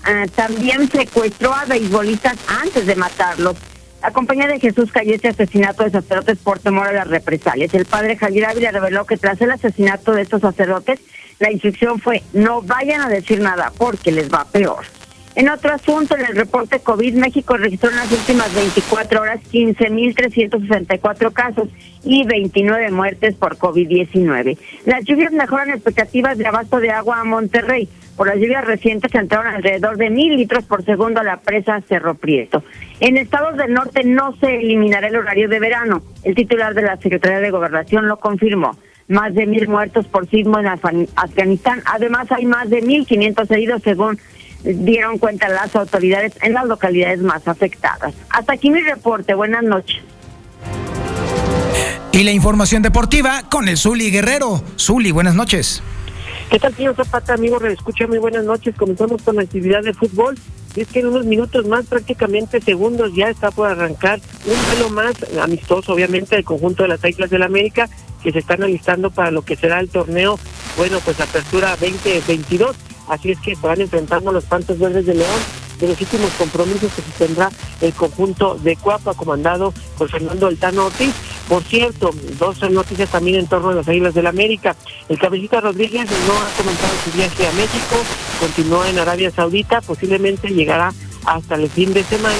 eh, 0.09 0.25
también 0.33 0.89
secuestró 0.89 1.53
a 1.53 1.65
beisbolistas 1.65 2.37
antes 2.47 2.87
de 2.87 2.95
matarlos. 2.95 3.55
La 4.03 4.11
compañía 4.11 4.47
de 4.47 4.59
Jesús 4.59 4.91
cayó 4.91 5.15
este 5.15 5.29
asesinato 5.29 5.85
de 5.85 5.91
sacerdotes 5.91 6.37
por 6.37 6.59
temor 6.59 6.87
a 6.87 6.91
las 6.91 7.07
represalias. 7.07 7.73
El 7.73 7.85
padre 7.85 8.17
Javier 8.17 8.47
Ávila 8.47 8.71
reveló 8.71 9.05
que 9.05 9.15
tras 9.15 9.39
el 9.39 9.49
asesinato 9.49 10.11
de 10.11 10.23
estos 10.23 10.41
sacerdotes, 10.41 10.99
la 11.39 11.49
instrucción 11.49 11.99
fue 12.01 12.21
no 12.33 12.61
vayan 12.61 12.99
a 12.99 13.07
decir 13.07 13.39
nada 13.39 13.71
porque 13.77 14.11
les 14.11 14.29
va 14.29 14.43
peor. 14.43 14.83
En 15.35 15.49
otro 15.49 15.73
asunto, 15.73 16.15
en 16.15 16.25
el 16.25 16.35
reporte 16.35 16.79
COVID, 16.81 17.15
México 17.15 17.55
registró 17.55 17.89
en 17.89 17.95
las 17.95 18.11
últimas 18.11 18.53
24 18.53 19.21
horas 19.21 19.39
15.364 19.51 21.33
casos 21.33 21.69
y 22.03 22.23
29 22.23 22.91
muertes 22.91 23.35
por 23.35 23.57
COVID-19. 23.57 24.57
Las 24.85 25.05
lluvias 25.05 25.31
mejoran 25.31 25.69
expectativas 25.69 26.37
de 26.37 26.45
abasto 26.45 26.79
de 26.79 26.91
agua 26.91 27.21
a 27.21 27.23
Monterrey. 27.23 27.89
Por 28.15 28.27
las 28.27 28.35
lluvias 28.35 28.63
recientes 28.65 29.15
entraron 29.15 29.55
alrededor 29.55 29.97
de 29.97 30.11
mil 30.11 30.35
litros 30.35 30.65
por 30.65 30.85
segundo 30.85 31.21
a 31.21 31.23
la 31.23 31.37
presa 31.37 31.81
Cerro 31.81 32.13
Prieto. 32.13 32.63
En 33.03 33.17
estados 33.17 33.57
del 33.57 33.73
norte 33.73 34.05
no 34.05 34.33
se 34.37 34.55
eliminará 34.55 35.07
el 35.07 35.17
horario 35.17 35.49
de 35.49 35.59
verano. 35.59 36.01
El 36.23 36.35
titular 36.35 36.73
de 36.73 36.83
la 36.83 36.95
Secretaría 36.95 37.41
de 37.41 37.51
Gobernación 37.51 38.07
lo 38.07 38.15
confirmó 38.15 38.77
más 39.09 39.33
de 39.33 39.45
mil 39.45 39.67
muertos 39.67 40.07
por 40.07 40.25
sismo 40.29 40.57
en 40.57 40.67
Afganistán. 40.67 41.83
Además, 41.83 42.31
hay 42.31 42.45
más 42.45 42.69
de 42.69 42.81
1.500 42.81 43.51
heridos 43.51 43.81
según 43.83 44.17
dieron 44.63 45.17
cuenta 45.17 45.49
las 45.49 45.75
autoridades 45.75 46.31
en 46.41 46.53
las 46.53 46.65
localidades 46.65 47.19
más 47.19 47.45
afectadas. 47.45 48.13
Hasta 48.29 48.53
aquí 48.53 48.69
mi 48.69 48.79
reporte. 48.79 49.33
Buenas 49.33 49.63
noches. 49.63 50.01
Y 52.13 52.23
la 52.23 52.31
información 52.31 52.83
deportiva 52.83 53.49
con 53.51 53.67
el 53.67 53.75
Zuli 53.75 54.11
Guerrero. 54.11 54.63
Zuli, 54.79 55.11
buenas 55.11 55.35
noches. 55.35 55.83
¿Qué 56.49 56.57
tal, 56.57 56.73
señor 56.73 56.95
Zapata, 56.95 57.33
amigo? 57.33 57.59
Escucha 57.65 58.07
muy 58.07 58.19
buenas 58.19 58.45
noches. 58.45 58.73
Comenzamos 58.77 59.21
con 59.23 59.35
la 59.35 59.41
actividad 59.41 59.83
de 59.83 59.93
fútbol. 59.93 60.37
Es 60.75 60.87
que 60.87 60.99
en 60.99 61.07
unos 61.07 61.25
minutos 61.25 61.67
más, 61.67 61.85
prácticamente 61.85 62.61
segundos, 62.61 63.11
ya 63.15 63.29
está 63.29 63.51
por 63.51 63.69
arrancar 63.69 64.19
un 64.45 64.77
duelo 64.77 64.89
más 64.89 65.13
amistoso, 65.41 65.93
obviamente, 65.93 66.35
del 66.35 66.45
conjunto 66.45 66.83
de 66.83 66.89
las 66.89 67.03
Islas 67.05 67.29
del 67.29 67.43
América, 67.43 67.89
que 68.23 68.31
se 68.31 68.39
están 68.39 68.63
alistando 68.63 69.11
para 69.11 69.31
lo 69.31 69.43
que 69.43 69.55
será 69.55 69.79
el 69.79 69.89
torneo, 69.89 70.39
bueno, 70.77 70.99
pues 71.03 71.19
apertura 71.19 71.75
2022. 71.79 72.75
Así 73.09 73.31
es 73.31 73.39
que 73.39 73.55
van 73.61 73.81
enfrentando 73.81 74.31
los 74.31 74.45
Pantos 74.45 74.79
Verdes 74.79 75.05
de 75.05 75.15
León 75.15 75.39
de 75.79 75.87
los 75.87 75.99
últimos 75.99 76.31
compromisos 76.33 76.91
que 76.93 77.01
se 77.01 77.25
tendrá 77.25 77.49
el 77.81 77.93
conjunto 77.93 78.55
de 78.55 78.75
Cuapa, 78.77 79.13
comandado 79.13 79.73
por 79.97 80.09
Fernando 80.09 80.47
Altano 80.47 80.85
Ortiz. 80.85 81.13
Por 81.47 81.63
cierto, 81.63 82.11
dos 82.39 82.61
noticias 82.71 83.09
también 83.09 83.39
en 83.39 83.47
torno 83.47 83.69
a 83.69 83.75
las 83.75 83.87
Águilas 83.87 84.13
del 84.13 84.27
América. 84.27 84.75
El 85.09 85.19
cabecita 85.19 85.59
Rodríguez 85.61 86.09
no 86.27 86.33
ha 86.33 86.57
comenzado 86.57 86.93
su 87.03 87.11
viaje 87.11 87.47
a 87.47 87.51
México, 87.51 87.95
continúa 88.39 88.89
en 88.89 88.99
Arabia 88.99 89.29
Saudita, 89.31 89.81
posiblemente 89.81 90.49
llegará 90.49 90.93
hasta 91.25 91.55
el 91.55 91.69
fin 91.69 91.93
de 91.93 92.03
semana 92.03 92.35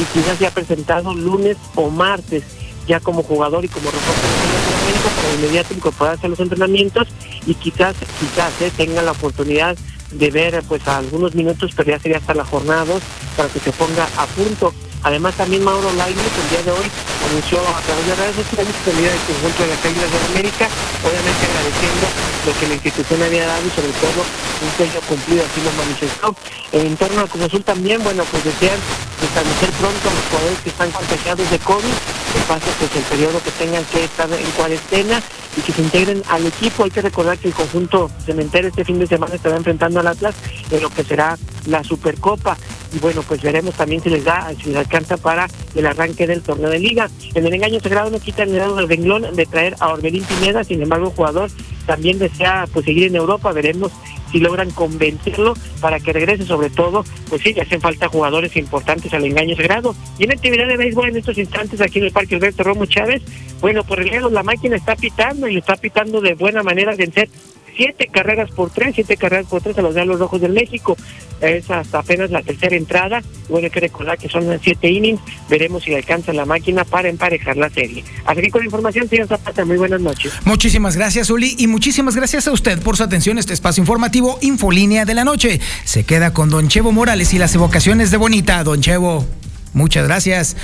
y 0.00 0.04
quizás 0.12 0.42
ha 0.42 0.50
presentado 0.50 1.14
lunes 1.14 1.56
o 1.74 1.90
martes 1.90 2.44
ya 2.86 3.00
como 3.00 3.22
jugador 3.22 3.64
y 3.64 3.68
como 3.68 3.90
reporte 3.90 4.20
de 4.20 4.82
América 4.82 5.08
para 5.16 5.34
inmediato 5.34 5.74
incorporarse 5.74 6.26
a 6.26 6.28
los 6.28 6.40
entrenamientos 6.40 7.08
y 7.46 7.54
quizás, 7.54 7.94
quizás 8.20 8.60
eh, 8.60 8.72
tenga 8.76 9.02
la 9.02 9.12
oportunidad 9.12 9.76
de 10.10 10.30
ver 10.30 10.62
pues 10.68 10.86
a 10.88 10.98
algunos 10.98 11.34
minutos, 11.34 11.72
pero 11.76 11.90
ya 11.90 11.98
sería 11.98 12.18
hasta 12.18 12.34
la 12.34 12.44
jornada 12.44 12.84
2 12.84 13.02
para 13.36 13.48
que 13.48 13.60
se 13.60 13.72
ponga 13.72 14.06
a 14.16 14.26
punto. 14.26 14.72
Además 15.02 15.34
también 15.34 15.64
Mauro 15.64 15.92
Lainez 15.94 16.18
el 16.22 16.48
día 16.50 16.62
de 16.62 16.72
hoy 16.78 16.86
anunció 17.30 17.58
a 17.58 17.80
través 17.82 18.06
de 18.06 18.14
redes 18.14 18.36
sociales 18.36 18.74
que 18.84 18.90
salida 18.90 19.10
del 19.10 19.24
conjunto 19.26 19.62
de 19.62 19.68
las 19.68 19.84
Águilas 19.84 20.10
de 20.12 20.18
América, 20.30 20.64
obviamente 21.02 21.42
agradeciendo 21.42 22.06
lo 22.46 22.52
que 22.54 22.66
la 22.68 22.74
institución 22.74 23.22
había 23.22 23.46
dado 23.46 23.62
y 23.66 23.70
sobre 23.70 23.92
todo 23.98 24.20
un 24.62 24.70
sueño 24.76 25.00
cumplido, 25.08 25.42
así 25.42 25.58
lo 25.62 25.72
manifestó. 25.74 26.36
En 26.72 26.96
torno 26.96 27.20
a 27.22 27.26
Cruz 27.26 27.44
Azul 27.44 27.64
también, 27.64 28.02
bueno, 28.02 28.22
pues 28.30 28.44
desean 28.44 28.78
establecer 29.22 29.70
pronto 29.78 30.08
a 30.08 30.14
los 30.14 30.24
jugadores 30.30 30.58
que 30.62 30.70
están 30.70 30.90
contagiados 30.90 31.50
de 31.50 31.58
COVID, 31.58 31.96
que 32.32 32.40
pase 32.48 32.70
pues 32.78 32.96
el 32.96 33.02
periodo 33.02 33.42
que 33.42 33.50
tengan 33.52 33.84
que 33.86 34.04
estar 34.04 34.30
en 34.32 34.50
cuarentena 34.52 35.22
y 35.56 35.60
que 35.60 35.72
se 35.72 35.82
integren 35.82 36.22
al 36.28 36.46
equipo. 36.46 36.84
Hay 36.84 36.90
que 36.90 37.02
recordar 37.02 37.38
que 37.38 37.48
el 37.48 37.54
conjunto 37.54 38.10
cementerio 38.24 38.68
este 38.70 38.84
fin 38.84 38.98
de 38.98 39.06
semana 39.06 39.34
estará 39.34 39.56
enfrentando 39.56 40.00
al 40.00 40.06
Atlas 40.06 40.34
en 40.70 40.80
lo 40.80 40.90
que 40.90 41.04
será 41.04 41.38
la 41.66 41.84
Supercopa. 41.84 42.56
Y 42.94 42.98
bueno, 42.98 43.22
pues 43.22 43.40
veremos 43.42 43.74
también 43.74 44.02
si 44.02 44.10
les 44.10 44.24
da, 44.24 44.52
si 44.60 44.68
les 44.68 44.76
alcanza 44.76 45.16
para 45.16 45.48
el 45.74 45.86
arranque 45.86 46.26
del 46.26 46.42
torneo 46.42 46.70
de 46.70 46.78
liga. 46.78 47.10
En 47.34 47.46
el 47.46 47.54
engaño 47.54 47.80
sagrado 47.80 48.10
no 48.10 48.20
quitan 48.20 48.48
el 48.48 48.54
dedo 48.56 48.86
renglón 48.86 49.34
de 49.34 49.46
traer 49.46 49.76
a 49.80 49.88
Orbelín 49.88 50.24
Pineda, 50.24 50.64
sin 50.64 50.82
embargo 50.82 51.08
el 51.08 51.14
jugador 51.14 51.50
también 51.86 52.18
desea 52.18 52.66
pues 52.72 52.84
seguir 52.84 53.08
en 53.08 53.16
Europa, 53.16 53.52
veremos 53.52 53.92
si 54.30 54.40
logran 54.40 54.70
convencerlo 54.70 55.54
para 55.80 56.00
que 56.00 56.12
regrese 56.12 56.46
sobre 56.46 56.70
todo, 56.70 57.04
pues 57.28 57.42
sí, 57.42 57.54
hacen 57.60 57.80
falta 57.80 58.08
jugadores 58.08 58.56
importantes 58.56 59.12
al 59.12 59.24
engaño 59.24 59.54
sagrado. 59.54 59.94
Y 60.18 60.24
en 60.24 60.32
actividad 60.32 60.66
de 60.66 60.78
béisbol 60.78 61.10
en 61.10 61.18
estos 61.18 61.36
instantes 61.36 61.80
aquí 61.80 61.98
en 61.98 62.06
el 62.06 62.12
Parque 62.12 62.36
Alberto 62.36 62.62
Romo 62.62 62.86
Chávez, 62.86 63.22
bueno, 63.60 63.84
por 63.84 64.00
el 64.00 64.12
la 64.32 64.42
máquina 64.42 64.76
está 64.76 64.96
pitando 64.96 65.48
y 65.48 65.58
está 65.58 65.76
pitando 65.76 66.20
de 66.20 66.34
buena 66.34 66.62
manera, 66.62 66.94
vencer 66.96 67.28
siete 67.76 68.08
carreras 68.10 68.50
por 68.50 68.70
tres, 68.70 68.94
siete 68.94 69.16
carreras 69.16 69.46
por 69.46 69.62
tres 69.62 69.78
a 69.78 69.82
los 69.82 69.94
los 69.94 70.18
Rojos 70.18 70.40
del 70.40 70.52
México. 70.52 70.96
Es 71.40 71.70
hasta 71.70 71.98
apenas 71.98 72.30
la 72.30 72.42
tercera 72.42 72.76
entrada. 72.76 73.22
Bueno, 73.48 73.66
hay 73.66 73.70
que 73.70 73.80
recordar 73.80 74.16
que 74.18 74.28
son 74.28 74.44
siete 74.62 74.90
innings. 74.90 75.20
Veremos 75.48 75.82
si 75.82 75.94
alcanza 75.94 76.32
la 76.32 76.44
máquina 76.44 76.84
para 76.84 77.08
emparejar 77.08 77.56
la 77.56 77.68
serie. 77.70 78.04
Así 78.24 78.50
con 78.50 78.60
la 78.60 78.66
información, 78.66 79.08
señor 79.08 79.28
Zapata, 79.28 79.64
muy 79.64 79.76
buenas 79.76 80.00
noches. 80.00 80.32
Muchísimas 80.44 80.96
gracias, 80.96 81.30
Uli, 81.30 81.54
y 81.58 81.66
muchísimas 81.66 82.14
gracias 82.14 82.46
a 82.46 82.52
usted 82.52 82.80
por 82.80 82.96
su 82.96 83.02
atención 83.02 83.38
este 83.38 83.52
espacio 83.52 83.80
informativo 83.80 84.38
Infolínea 84.40 85.04
de 85.04 85.14
la 85.14 85.24
Noche. 85.24 85.60
Se 85.84 86.04
queda 86.04 86.32
con 86.32 86.50
Don 86.50 86.68
Chevo 86.68 86.92
Morales 86.92 87.34
y 87.34 87.38
las 87.38 87.54
evocaciones 87.54 88.10
de 88.10 88.16
Bonita. 88.16 88.62
Don 88.64 88.80
Chevo, 88.80 89.26
muchas 89.72 90.06
gracias. 90.06 90.56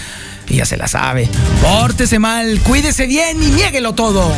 Y 0.49 0.57
ya 0.57 0.65
se 0.65 0.77
la 0.77 0.89
sabe. 0.89 1.29
Pórtese 1.61 2.19
mal, 2.19 2.61
cuídese 2.61 3.07
bien 3.07 3.43
y 3.43 3.51
niéguelo 3.51 3.95
todo. 3.95 4.33